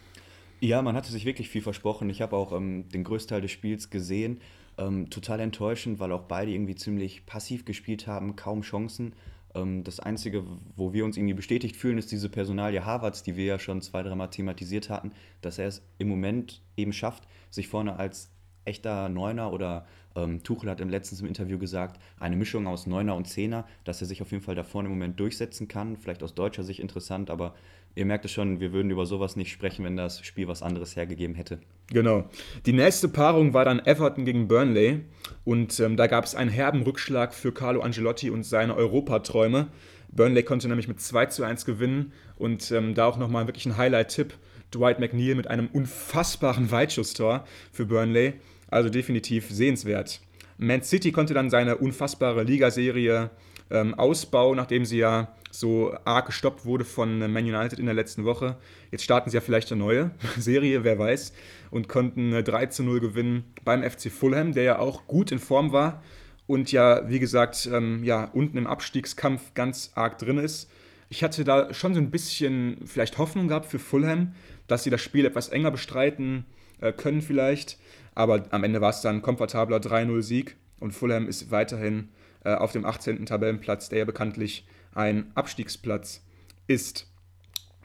Ja, 0.63 0.81
man 0.81 0.95
hatte 0.95 1.11
sich 1.11 1.25
wirklich 1.25 1.49
viel 1.49 1.61
versprochen. 1.61 2.09
Ich 2.09 2.21
habe 2.21 2.37
auch 2.37 2.53
ähm, 2.53 2.87
den 2.87 3.03
größten 3.03 3.31
Teil 3.31 3.41
des 3.41 3.51
Spiels 3.51 3.89
gesehen. 3.89 4.39
Ähm, 4.77 5.09
total 5.09 5.41
enttäuschend, 5.41 5.99
weil 5.99 6.13
auch 6.13 6.21
beide 6.21 6.51
irgendwie 6.51 6.75
ziemlich 6.75 7.25
passiv 7.25 7.65
gespielt 7.65 8.07
haben, 8.07 8.37
kaum 8.37 8.61
Chancen. 8.61 9.13
Ähm, 9.55 9.83
das 9.83 9.99
Einzige, 9.99 10.45
wo 10.77 10.93
wir 10.93 11.03
uns 11.03 11.17
irgendwie 11.17 11.33
bestätigt 11.33 11.75
fühlen, 11.75 11.97
ist 11.97 12.13
diese 12.13 12.29
Personalie 12.29 12.85
Harvards, 12.85 13.23
die 13.23 13.35
wir 13.35 13.43
ja 13.43 13.59
schon 13.59 13.81
zwei, 13.81 14.03
dreimal 14.03 14.29
thematisiert 14.29 14.89
hatten, 14.89 15.11
dass 15.41 15.59
er 15.59 15.67
es 15.67 15.81
im 15.97 16.07
Moment 16.07 16.61
eben 16.77 16.93
schafft, 16.93 17.27
sich 17.49 17.67
vorne 17.67 17.97
als 17.97 18.31
echter 18.63 19.09
Neuner 19.09 19.51
oder 19.51 19.85
ähm, 20.15 20.43
Tuchel 20.43 20.69
hat 20.69 20.79
im 20.79 20.89
letzten 20.89 21.25
Interview 21.25 21.57
gesagt, 21.57 21.99
eine 22.19 22.35
Mischung 22.37 22.67
aus 22.67 22.87
Neuner 22.87 23.15
und 23.15 23.27
Zehner, 23.27 23.65
dass 23.83 23.99
er 23.99 24.07
sich 24.07 24.21
auf 24.21 24.31
jeden 24.31 24.43
Fall 24.43 24.55
da 24.55 24.63
vorne 24.63 24.87
im 24.87 24.93
Moment 24.93 25.19
durchsetzen 25.19 25.67
kann. 25.67 25.97
Vielleicht 25.97 26.23
aus 26.23 26.35
deutscher 26.35 26.63
Sicht 26.63 26.79
interessant, 26.79 27.29
aber 27.29 27.53
ihr 27.95 28.05
merkt 28.05 28.25
es 28.25 28.31
schon, 28.31 28.59
wir 28.59 28.73
würden 28.73 28.91
über 28.91 29.05
sowas 29.05 29.35
nicht 29.35 29.51
sprechen, 29.51 29.85
wenn 29.85 29.97
das 29.97 30.25
Spiel 30.25 30.47
was 30.47 30.61
anderes 30.61 30.95
hergegeben 30.95 31.35
hätte. 31.35 31.59
Genau. 31.87 32.29
Die 32.65 32.73
nächste 32.73 33.07
Paarung 33.07 33.53
war 33.53 33.65
dann 33.65 33.79
Everton 33.85 34.25
gegen 34.25 34.47
Burnley 34.47 35.01
und 35.43 35.79
ähm, 35.79 35.97
da 35.97 36.07
gab 36.07 36.25
es 36.25 36.35
einen 36.35 36.49
herben 36.49 36.83
Rückschlag 36.83 37.33
für 37.33 37.51
Carlo 37.51 37.81
Angelotti 37.81 38.29
und 38.29 38.43
seine 38.43 38.75
Europaträume. 38.75 39.67
Burnley 40.11 40.43
konnte 40.43 40.67
nämlich 40.67 40.87
mit 40.87 41.01
2 41.01 41.27
zu 41.27 41.43
1 41.43 41.65
gewinnen 41.65 42.13
und 42.37 42.71
ähm, 42.71 42.93
da 42.93 43.05
auch 43.05 43.17
nochmal 43.17 43.47
wirklich 43.47 43.65
ein 43.65 43.77
Highlight-Tipp. 43.77 44.33
Dwight 44.73 44.99
McNeil 44.99 45.35
mit 45.35 45.47
einem 45.47 45.67
unfassbaren 45.67 46.71
Weitschusstor 46.71 47.45
für 47.71 47.85
Burnley. 47.85 48.33
Also 48.69 48.89
definitiv 48.89 49.49
sehenswert. 49.51 50.19
Man 50.57 50.81
City 50.81 51.11
konnte 51.11 51.33
dann 51.33 51.49
seine 51.49 51.77
unfassbare 51.77 52.43
Ligaserie 52.43 53.29
ähm, 53.69 53.93
ausbauen, 53.93 54.57
nachdem 54.57 54.85
sie 54.85 54.97
ja 54.97 55.35
so 55.53 55.95
arg 56.03 56.25
gestoppt 56.27 56.65
wurde 56.65 56.83
von 56.83 57.19
Man 57.19 57.45
United 57.45 57.77
in 57.77 57.85
der 57.85 57.93
letzten 57.93 58.25
Woche. 58.25 58.57
Jetzt 58.91 59.03
starten 59.03 59.29
sie 59.29 59.35
ja 59.35 59.41
vielleicht 59.41 59.71
eine 59.71 59.79
neue 59.79 60.11
Serie, 60.37 60.83
wer 60.83 60.97
weiß, 60.97 61.33
und 61.69 61.87
konnten 61.87 62.43
3 62.43 62.65
zu 62.67 62.83
0 62.83 62.99
gewinnen 62.99 63.43
beim 63.63 63.83
FC 63.83 64.11
Fulham, 64.11 64.53
der 64.53 64.63
ja 64.63 64.79
auch 64.79 65.05
gut 65.07 65.31
in 65.31 65.39
Form 65.39 65.71
war 65.71 66.01
und 66.47 66.71
ja, 66.71 67.07
wie 67.09 67.19
gesagt, 67.19 67.69
ähm, 67.71 68.03
ja, 68.03 68.25
unten 68.25 68.57
im 68.57 68.67
Abstiegskampf 68.67 69.53
ganz 69.53 69.91
arg 69.95 70.17
drin 70.17 70.37
ist. 70.37 70.69
Ich 71.09 71.23
hatte 71.23 71.43
da 71.43 71.73
schon 71.73 71.93
so 71.93 71.99
ein 71.99 72.11
bisschen 72.11 72.77
vielleicht 72.85 73.17
Hoffnung 73.17 73.47
gehabt 73.47 73.67
für 73.67 73.79
Fulham, 73.79 74.33
dass 74.67 74.83
sie 74.83 74.89
das 74.89 75.01
Spiel 75.01 75.25
etwas 75.25 75.49
enger 75.49 75.71
bestreiten 75.71 76.45
äh, 76.81 76.91
können 76.91 77.21
vielleicht. 77.21 77.77
Aber 78.15 78.45
am 78.51 78.63
Ende 78.63 78.81
war 78.81 78.89
es 78.89 79.01
dann 79.01 79.17
ein 79.17 79.21
komfortabler 79.21 79.77
3-0-Sieg 79.77 80.55
und 80.79 80.91
Fulham 80.91 81.27
ist 81.27 81.49
weiterhin 81.51 82.09
äh, 82.43 82.53
auf 82.53 82.71
dem 82.71 82.85
18. 82.85 83.25
Tabellenplatz, 83.25 83.89
der 83.89 83.99
ja 83.99 84.05
bekanntlich 84.05 84.67
ein 84.95 85.31
Abstiegsplatz 85.35 86.23
ist. 86.67 87.07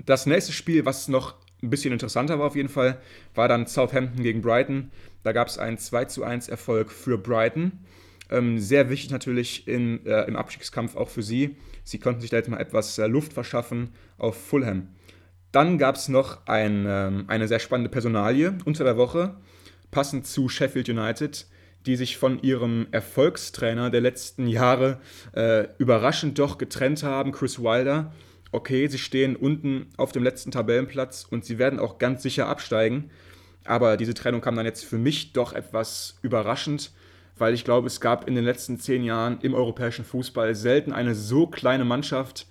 Das 0.07 0.27
nächste 0.27 0.53
Spiel, 0.53 0.85
was 0.85 1.09
noch 1.09 1.35
ein 1.63 1.71
bisschen 1.71 1.93
interessanter 1.93 2.39
war 2.39 2.47
auf 2.47 2.57
jeden 2.57 2.69
Fall, 2.69 3.01
war 3.35 3.49
dann 3.49 3.67
Southampton 3.67 4.23
gegen 4.23 4.43
Brighton. 4.43 4.91
Da 5.23 5.33
gab 5.33 5.49
es 5.49 5.59
einen 5.59 5.79
2 5.79 6.25
1 6.25 6.49
Erfolg 6.49 6.93
für 6.93 7.19
Brighton. 7.19 7.85
Ähm, 8.31 8.59
sehr 8.59 8.91
wichtig 8.91 9.11
natürlich 9.11 9.67
in, 9.67 10.05
äh, 10.07 10.25
im 10.25 10.37
Abstiegskampf 10.37 10.97
auch 10.97 11.09
für 11.09 11.23
sie. 11.23 11.57
Sie 11.83 11.99
konnten 11.99 12.21
sich 12.21 12.31
da 12.31 12.37
jetzt 12.37 12.49
mal 12.49 12.61
etwas 12.61 12.99
äh, 12.99 13.07
Luft 13.07 13.33
verschaffen 13.33 13.91
auf 14.19 14.37
Fulham. 14.37 14.89
Dann 15.51 15.79
gab 15.79 15.97
es 15.97 16.09
noch 16.09 16.47
ein, 16.47 16.85
ähm, 16.87 17.25
eine 17.27 17.49
sehr 17.49 17.59
spannende 17.59 17.91
Personalie 17.91 18.59
unter 18.65 18.85
der 18.85 18.99
Woche 18.99 19.37
passend 19.91 20.27
zu 20.27 20.49
Sheffield 20.49 20.89
United, 20.89 21.47
die 21.87 21.97
sich 21.97 22.17
von 22.17 22.43
ihrem 22.43 22.87
Erfolgstrainer 22.91 23.91
der 23.91 24.01
letzten 24.01 24.47
Jahre 24.47 25.01
äh, 25.35 25.69
überraschend 25.79 26.39
doch 26.39 26.59
getrennt 26.59 27.03
haben, 27.03 27.33
Chris 27.33 27.61
Wilder. 27.61 28.13
Okay, 28.51 28.89
sie 28.89 28.99
stehen 28.99 29.37
unten 29.37 29.87
auf 29.97 30.13
dem 30.13 30.23
letzten 30.23 30.51
Tabellenplatz 30.51 31.27
und 31.31 31.45
sie 31.45 31.59
werden 31.59 31.79
auch 31.79 31.99
ganz 31.99 32.23
sicher 32.23 32.47
absteigen. 32.49 33.11
Aber 33.65 33.97
diese 33.97 34.15
Trennung 34.15 34.41
kam 34.41 34.57
dann 34.57 34.65
jetzt 34.65 34.85
für 34.85 34.99
mich 34.99 35.33
doch 35.35 35.53
etwas 35.53 36.19
überraschend, 36.23 36.91
weil 37.37 37.55
ich 37.55 37.65
glaube, 37.65 37.87
es 37.87 38.01
gab 38.01 38.27
in 38.27 38.35
den 38.35 38.45
letzten 38.45 38.79
zehn 38.79 39.05
Jahren 39.05 39.39
im 39.43 39.55
europäischen 39.55 40.05
Fußball 40.05 40.55
selten 40.55 40.93
eine 40.93 41.15
so 41.15 41.47
kleine 41.47 41.85
Mannschaft, 41.85 42.47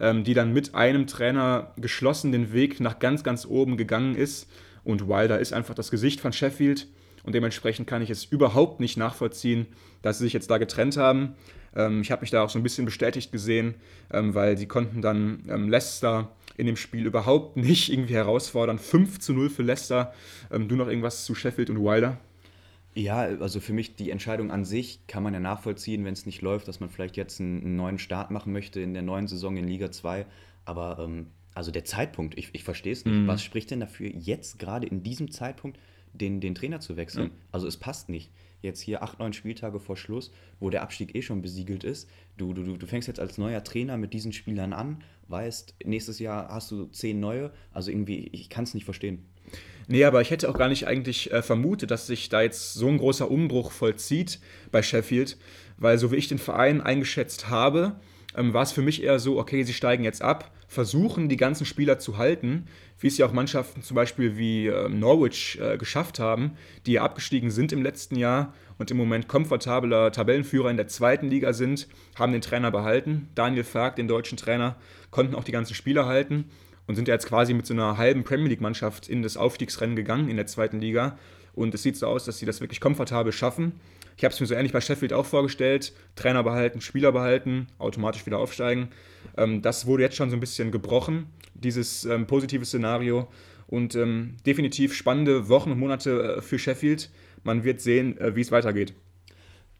ähm, 0.00 0.24
die 0.24 0.34
dann 0.34 0.52
mit 0.52 0.74
einem 0.74 1.06
Trainer 1.06 1.72
geschlossen 1.76 2.32
den 2.32 2.52
Weg 2.52 2.80
nach 2.80 2.98
ganz, 2.98 3.22
ganz 3.22 3.46
oben 3.46 3.76
gegangen 3.76 4.14
ist 4.14 4.48
Und 4.84 5.06
Wilder 5.06 5.38
ist 5.38 5.52
einfach 5.52 5.74
das 5.74 5.90
Gesicht 5.90 6.20
von 6.20 6.32
Sheffield. 6.32 6.88
Und 7.22 7.34
dementsprechend 7.34 7.86
kann 7.86 8.02
ich 8.02 8.10
es 8.10 8.24
überhaupt 8.24 8.80
nicht 8.80 8.96
nachvollziehen, 8.96 9.66
dass 10.02 10.18
sie 10.18 10.24
sich 10.24 10.32
jetzt 10.32 10.50
da 10.50 10.58
getrennt 10.58 10.96
haben. 10.96 11.34
Ähm, 11.74 12.02
ich 12.02 12.10
habe 12.10 12.22
mich 12.22 12.30
da 12.30 12.42
auch 12.42 12.50
so 12.50 12.58
ein 12.58 12.62
bisschen 12.62 12.84
bestätigt 12.84 13.32
gesehen, 13.32 13.74
ähm, 14.12 14.34
weil 14.34 14.58
sie 14.58 14.66
konnten 14.66 15.02
dann 15.02 15.44
ähm, 15.48 15.68
Leicester 15.68 16.30
in 16.56 16.66
dem 16.66 16.76
Spiel 16.76 17.06
überhaupt 17.06 17.56
nicht 17.56 17.92
irgendwie 17.92 18.14
herausfordern. 18.14 18.78
5 18.78 19.20
zu 19.20 19.32
0 19.32 19.50
für 19.50 19.62
Leicester. 19.62 20.12
Du 20.50 20.76
noch 20.76 20.86
irgendwas 20.86 21.24
zu 21.24 21.34
Sheffield 21.34 21.70
und 21.70 21.78
Wilder? 21.78 22.18
Ja, 22.94 23.20
also 23.20 23.60
für 23.60 23.72
mich 23.72 23.96
die 23.96 24.10
Entscheidung 24.10 24.50
an 24.50 24.66
sich 24.66 25.06
kann 25.06 25.22
man 25.22 25.32
ja 25.32 25.40
nachvollziehen, 25.40 26.04
wenn 26.04 26.12
es 26.12 26.26
nicht 26.26 26.42
läuft, 26.42 26.68
dass 26.68 26.78
man 26.78 26.90
vielleicht 26.90 27.16
jetzt 27.16 27.40
einen, 27.40 27.62
einen, 27.62 27.76
neuen 27.76 27.98
Start 27.98 28.30
machen 28.30 28.52
möchte 28.52 28.80
in 28.80 28.92
der 28.92 29.02
neuen 29.02 29.28
Saison 29.28 29.56
in 29.56 29.66
Liga 29.66 29.90
2. 29.90 30.26
Aber 30.66 30.98
ähm, 31.00 31.28
also 31.54 31.70
der 31.70 31.84
Zeitpunkt, 31.84 32.36
ich, 32.36 32.50
ich 32.52 32.64
verstehe 32.64 32.92
es 32.92 33.06
nicht. 33.06 33.14
Mhm. 33.14 33.26
Was 33.26 33.42
spricht 33.42 33.70
denn 33.70 33.80
dafür, 33.80 34.10
jetzt 34.10 34.58
gerade 34.58 34.86
in 34.86 35.02
diesem 35.02 35.30
Zeitpunkt 35.30 35.78
den, 36.12 36.40
den 36.40 36.54
Trainer 36.54 36.80
zu 36.80 36.96
wechseln? 36.96 37.28
Mhm. 37.28 37.38
Also 37.50 37.66
es 37.66 37.76
passt 37.76 38.08
nicht. 38.08 38.30
Jetzt 38.60 38.80
hier 38.80 39.02
acht, 39.02 39.18
neun 39.18 39.32
Spieltage 39.32 39.80
vor 39.80 39.96
Schluss, 39.96 40.32
wo 40.60 40.70
der 40.70 40.82
Abstieg 40.82 41.16
eh 41.16 41.22
schon 41.22 41.42
besiegelt 41.42 41.82
ist. 41.82 42.08
Du, 42.36 42.54
du, 42.54 42.76
du 42.76 42.86
fängst 42.86 43.08
jetzt 43.08 43.18
als 43.18 43.36
neuer 43.36 43.64
Trainer 43.64 43.96
mit 43.96 44.12
diesen 44.12 44.32
Spielern 44.32 44.72
an, 44.72 45.02
weißt, 45.28 45.74
nächstes 45.84 46.20
Jahr 46.20 46.48
hast 46.48 46.70
du 46.70 46.86
zehn 46.86 47.18
neue. 47.18 47.50
Also 47.72 47.90
irgendwie, 47.90 48.28
ich 48.32 48.50
kann 48.50 48.64
es 48.64 48.74
nicht 48.74 48.84
verstehen. 48.84 49.26
Nee, 49.88 50.04
aber 50.04 50.20
ich 50.20 50.30
hätte 50.30 50.48
auch 50.48 50.56
gar 50.56 50.68
nicht 50.68 50.86
eigentlich 50.86 51.32
äh, 51.32 51.42
vermutet, 51.42 51.90
dass 51.90 52.06
sich 52.06 52.28
da 52.28 52.40
jetzt 52.40 52.74
so 52.74 52.88
ein 52.88 52.98
großer 52.98 53.28
Umbruch 53.28 53.72
vollzieht 53.72 54.38
bei 54.70 54.82
Sheffield, 54.82 55.36
weil 55.76 55.98
so 55.98 56.12
wie 56.12 56.16
ich 56.16 56.28
den 56.28 56.38
Verein 56.38 56.80
eingeschätzt 56.80 57.50
habe, 57.50 57.96
ähm, 58.36 58.54
war 58.54 58.62
es 58.62 58.72
für 58.72 58.82
mich 58.82 59.02
eher 59.02 59.18
so, 59.18 59.38
okay, 59.38 59.64
sie 59.64 59.74
steigen 59.74 60.04
jetzt 60.04 60.22
ab, 60.22 60.52
versuchen 60.72 61.28
die 61.28 61.36
ganzen 61.36 61.66
Spieler 61.66 61.98
zu 61.98 62.16
halten, 62.16 62.64
wie 62.98 63.08
es 63.08 63.18
ja 63.18 63.26
auch 63.26 63.32
Mannschaften 63.32 63.82
zum 63.82 63.94
Beispiel 63.94 64.38
wie 64.38 64.68
äh, 64.68 64.88
Norwich 64.88 65.58
äh, 65.60 65.76
geschafft 65.76 66.18
haben, 66.18 66.52
die 66.86 66.92
ja 66.92 67.02
abgestiegen 67.02 67.50
sind 67.50 67.72
im 67.72 67.82
letzten 67.82 68.16
Jahr 68.16 68.54
und 68.78 68.90
im 68.90 68.96
Moment 68.96 69.28
komfortabler 69.28 70.10
Tabellenführer 70.12 70.70
in 70.70 70.78
der 70.78 70.88
zweiten 70.88 71.28
Liga 71.28 71.52
sind, 71.52 71.88
haben 72.18 72.32
den 72.32 72.40
Trainer 72.40 72.70
behalten. 72.70 73.28
Daniel 73.34 73.64
Fark, 73.64 73.96
den 73.96 74.08
deutschen 74.08 74.38
Trainer, 74.38 74.76
konnten 75.10 75.34
auch 75.34 75.44
die 75.44 75.52
ganzen 75.52 75.74
Spieler 75.74 76.06
halten 76.06 76.46
und 76.86 76.94
sind 76.94 77.06
ja 77.06 77.14
jetzt 77.14 77.26
quasi 77.26 77.52
mit 77.52 77.66
so 77.66 77.74
einer 77.74 77.98
halben 77.98 78.24
Premier 78.24 78.48
League-Mannschaft 78.48 79.10
in 79.10 79.22
das 79.22 79.36
Aufstiegsrennen 79.36 79.94
gegangen 79.94 80.30
in 80.30 80.36
der 80.36 80.46
zweiten 80.46 80.80
Liga. 80.80 81.18
Und 81.52 81.74
es 81.74 81.82
sieht 81.82 81.98
so 81.98 82.06
aus, 82.06 82.24
dass 82.24 82.38
sie 82.38 82.46
das 82.46 82.62
wirklich 82.62 82.80
komfortabel 82.80 83.30
schaffen. 83.30 83.72
Ich 84.22 84.24
habe 84.24 84.34
es 84.34 84.40
mir 84.40 84.46
so 84.46 84.54
ähnlich 84.54 84.70
bei 84.70 84.80
Sheffield 84.80 85.12
auch 85.12 85.26
vorgestellt. 85.26 85.92
Trainer 86.14 86.44
behalten, 86.44 86.80
Spieler 86.80 87.10
behalten, 87.10 87.66
automatisch 87.78 88.24
wieder 88.24 88.38
aufsteigen. 88.38 88.90
Ähm, 89.36 89.62
das 89.62 89.84
wurde 89.84 90.04
jetzt 90.04 90.14
schon 90.14 90.30
so 90.30 90.36
ein 90.36 90.38
bisschen 90.38 90.70
gebrochen, 90.70 91.26
dieses 91.54 92.04
ähm, 92.04 92.28
positive 92.28 92.64
Szenario. 92.64 93.26
Und 93.66 93.96
ähm, 93.96 94.36
definitiv 94.46 94.94
spannende 94.94 95.48
Wochen 95.48 95.72
und 95.72 95.80
Monate 95.80 96.36
äh, 96.36 96.40
für 96.40 96.56
Sheffield. 96.60 97.10
Man 97.42 97.64
wird 97.64 97.80
sehen, 97.80 98.16
äh, 98.18 98.36
wie 98.36 98.42
es 98.42 98.52
weitergeht. 98.52 98.94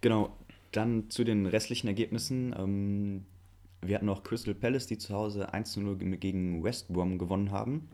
Genau. 0.01 0.37
Dann 0.73 1.09
zu 1.09 1.23
den 1.23 1.47
restlichen 1.47 1.87
Ergebnissen. 1.87 2.53
Ähm, 2.59 3.25
wir 3.81 3.95
hatten 3.95 4.07
noch 4.07 4.25
Crystal 4.25 4.57
Palace, 4.57 4.89
die 4.89 4.99
zu 4.99 5.15
Hause 5.15 5.55
1 5.55 5.77
0 5.77 5.99
gegen 6.17 6.65
West 6.65 6.93
Brom 6.93 7.17
gewonnen 7.17 7.53
haben. 7.53 7.89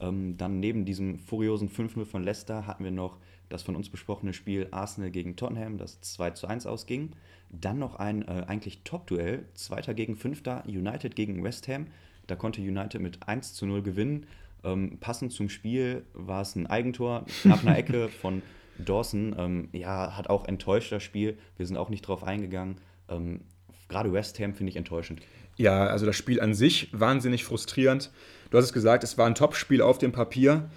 Ähm, 0.00 0.38
dann 0.38 0.60
neben 0.60 0.86
diesem 0.86 1.18
furiosen 1.18 1.68
5-0 1.68 2.06
von 2.06 2.24
Leicester 2.24 2.66
hatten 2.66 2.84
wir 2.84 2.90
noch 2.90 3.18
das 3.50 3.62
von 3.62 3.76
uns 3.76 3.90
besprochene 3.90 4.32
Spiel 4.32 4.68
Arsenal 4.70 5.10
gegen 5.10 5.36
Tottenham, 5.36 5.76
das 5.76 6.00
2 6.00 6.30
zu 6.30 6.46
1 6.46 6.64
ausging. 6.66 7.10
Dann 7.50 7.78
noch 7.78 7.96
ein 7.96 8.22
äh, 8.22 8.44
eigentlich 8.46 8.82
Top-Duell, 8.84 9.44
Zweiter 9.54 9.92
gegen 9.92 10.16
Fünfter, 10.16 10.62
United 10.66 11.14
gegen 11.14 11.44
West 11.44 11.68
Ham. 11.68 11.88
Da 12.26 12.36
konnte 12.36 12.62
United 12.62 13.02
mit 13.02 13.28
1 13.28 13.54
zu 13.54 13.66
0 13.66 13.82
gewinnen. 13.82 14.26
Ähm, 14.62 14.98
passend 15.00 15.32
zum 15.32 15.48
Spiel 15.48 16.04
war 16.14 16.42
es 16.42 16.54
ein 16.54 16.68
Eigentor 16.68 17.26
nach 17.44 17.62
einer 17.62 17.76
Ecke 17.76 18.08
von 18.20 18.42
Dawson. 18.78 19.34
Ähm, 19.36 19.68
ja, 19.72 20.16
hat 20.16 20.30
auch 20.30 20.46
enttäuscht 20.46 20.92
das 20.92 21.02
Spiel. 21.02 21.36
Wir 21.56 21.66
sind 21.66 21.76
auch 21.76 21.90
nicht 21.90 22.02
drauf 22.02 22.22
eingegangen. 22.22 22.76
Ähm, 23.08 23.40
Gerade 23.88 24.12
West 24.12 24.38
Ham 24.38 24.54
finde 24.54 24.70
ich 24.70 24.76
enttäuschend. 24.76 25.20
Ja, 25.56 25.86
also 25.86 26.06
das 26.06 26.14
Spiel 26.14 26.40
an 26.40 26.54
sich 26.54 26.88
wahnsinnig 26.92 27.44
frustrierend. 27.44 28.12
Du 28.50 28.58
hast 28.58 28.66
es 28.66 28.72
gesagt, 28.72 29.02
es 29.02 29.18
war 29.18 29.26
ein 29.26 29.34
Top-Spiel 29.34 29.82
auf 29.82 29.98
dem 29.98 30.12
Papier. 30.12 30.70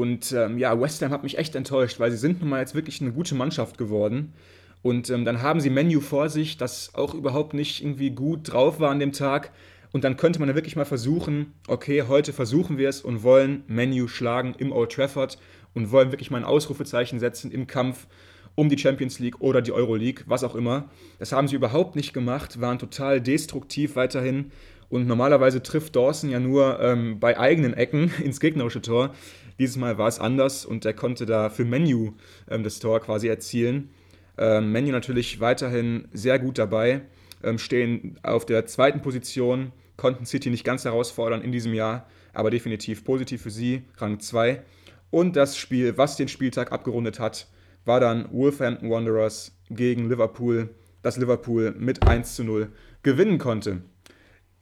Und 0.00 0.32
ähm, 0.32 0.56
ja, 0.56 0.80
West 0.80 1.02
Ham 1.02 1.12
hat 1.12 1.24
mich 1.24 1.36
echt 1.36 1.54
enttäuscht, 1.54 2.00
weil 2.00 2.10
sie 2.10 2.16
sind 2.16 2.40
nun 2.40 2.48
mal 2.48 2.60
jetzt 2.60 2.74
wirklich 2.74 3.02
eine 3.02 3.12
gute 3.12 3.34
Mannschaft 3.34 3.76
geworden. 3.76 4.32
Und 4.80 5.10
ähm, 5.10 5.26
dann 5.26 5.42
haben 5.42 5.60
sie 5.60 5.68
Menu 5.68 6.00
vor 6.00 6.30
sich, 6.30 6.56
das 6.56 6.94
auch 6.94 7.12
überhaupt 7.12 7.52
nicht 7.52 7.82
irgendwie 7.82 8.08
gut 8.08 8.50
drauf 8.50 8.80
war 8.80 8.90
an 8.90 8.98
dem 8.98 9.12
Tag. 9.12 9.50
Und 9.92 10.04
dann 10.04 10.16
könnte 10.16 10.40
man 10.40 10.48
ja 10.48 10.54
wirklich 10.54 10.74
mal 10.74 10.86
versuchen, 10.86 11.52
okay, 11.68 12.04
heute 12.08 12.32
versuchen 12.32 12.78
wir 12.78 12.88
es 12.88 13.02
und 13.02 13.22
wollen 13.22 13.62
Menu 13.66 14.08
schlagen 14.08 14.54
im 14.56 14.72
Old 14.72 14.90
Trafford 14.92 15.36
und 15.74 15.92
wollen 15.92 16.12
wirklich 16.12 16.30
mal 16.30 16.38
ein 16.38 16.44
Ausrufezeichen 16.44 17.18
setzen 17.18 17.50
im 17.50 17.66
Kampf 17.66 18.06
um 18.54 18.70
die 18.70 18.78
Champions 18.78 19.18
League 19.18 19.42
oder 19.42 19.60
die 19.60 19.72
Euro 19.72 19.96
League, 19.96 20.24
was 20.26 20.44
auch 20.44 20.54
immer. 20.54 20.88
Das 21.18 21.32
haben 21.32 21.46
sie 21.46 21.56
überhaupt 21.56 21.94
nicht 21.94 22.14
gemacht, 22.14 22.58
waren 22.58 22.78
total 22.78 23.20
destruktiv 23.20 23.96
weiterhin. 23.96 24.50
Und 24.88 25.06
normalerweise 25.06 25.62
trifft 25.62 25.94
Dawson 25.94 26.30
ja 26.30 26.40
nur 26.40 26.80
ähm, 26.80 27.20
bei 27.20 27.38
eigenen 27.38 27.74
Ecken 27.74 28.10
ins 28.24 28.40
gegnerische 28.40 28.80
Tor. 28.80 29.14
Dieses 29.60 29.76
Mal 29.76 29.98
war 29.98 30.08
es 30.08 30.18
anders 30.18 30.64
und 30.64 30.86
er 30.86 30.94
konnte 30.94 31.26
da 31.26 31.50
für 31.50 31.66
Menu 31.66 32.14
ähm, 32.48 32.64
das 32.64 32.78
Tor 32.78 32.98
quasi 33.00 33.28
erzielen. 33.28 33.90
Ähm, 34.38 34.72
Menu 34.72 34.90
natürlich 34.90 35.38
weiterhin 35.38 36.08
sehr 36.14 36.38
gut 36.38 36.56
dabei, 36.56 37.02
ähm, 37.44 37.58
stehen 37.58 38.18
auf 38.22 38.46
der 38.46 38.64
zweiten 38.64 39.02
Position, 39.02 39.72
konnten 39.98 40.24
City 40.24 40.48
nicht 40.48 40.64
ganz 40.64 40.86
herausfordern 40.86 41.42
in 41.42 41.52
diesem 41.52 41.74
Jahr, 41.74 42.08
aber 42.32 42.48
definitiv 42.50 43.04
positiv 43.04 43.42
für 43.42 43.50
sie, 43.50 43.82
Rang 43.98 44.18
2. 44.18 44.62
Und 45.10 45.36
das 45.36 45.58
Spiel, 45.58 45.98
was 45.98 46.16
den 46.16 46.28
Spieltag 46.28 46.72
abgerundet 46.72 47.20
hat, 47.20 47.46
war 47.84 48.00
dann 48.00 48.32
Wolverhampton 48.32 48.88
Wanderers 48.88 49.54
gegen 49.68 50.08
Liverpool, 50.08 50.70
das 51.02 51.18
Liverpool 51.18 51.74
mit 51.76 52.08
1 52.08 52.34
zu 52.34 52.44
0 52.44 52.72
gewinnen 53.02 53.36
konnte. 53.36 53.82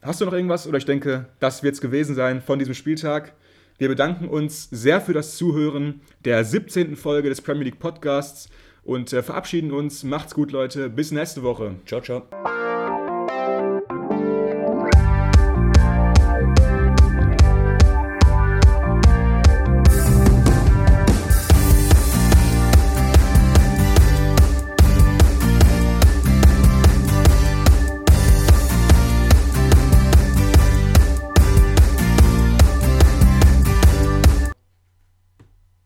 Hast 0.03 0.21
du 0.21 0.25
noch 0.25 0.33
irgendwas 0.33 0.67
oder 0.67 0.79
ich 0.79 0.87
denke, 0.87 1.27
das 1.39 1.63
wird 1.63 1.77
es 1.77 1.81
gewesen 1.81 2.17
sein 2.17 2.43
von 2.43 2.59
diesem 2.59 2.75
Spieltag. 2.75 3.35
Wir 3.79 3.89
bedanken 3.89 4.29
uns 4.29 4.69
sehr 4.71 5.01
für 5.01 5.13
das 5.13 5.37
Zuhören 5.37 6.01
der 6.25 6.45
17. 6.45 6.97
Folge 6.97 7.29
des 7.29 7.41
Premier 7.41 7.65
League 7.65 7.79
Podcasts 7.79 8.49
und 8.83 9.13
äh, 9.13 9.23
verabschieden 9.23 9.71
uns. 9.71 10.03
Macht's 10.03 10.35
gut, 10.35 10.51
Leute. 10.51 10.91
Bis 10.91 11.13
nächste 11.13 11.45
Woche. 11.45 11.77
Ciao, 11.87 12.01
ciao. 12.01 12.23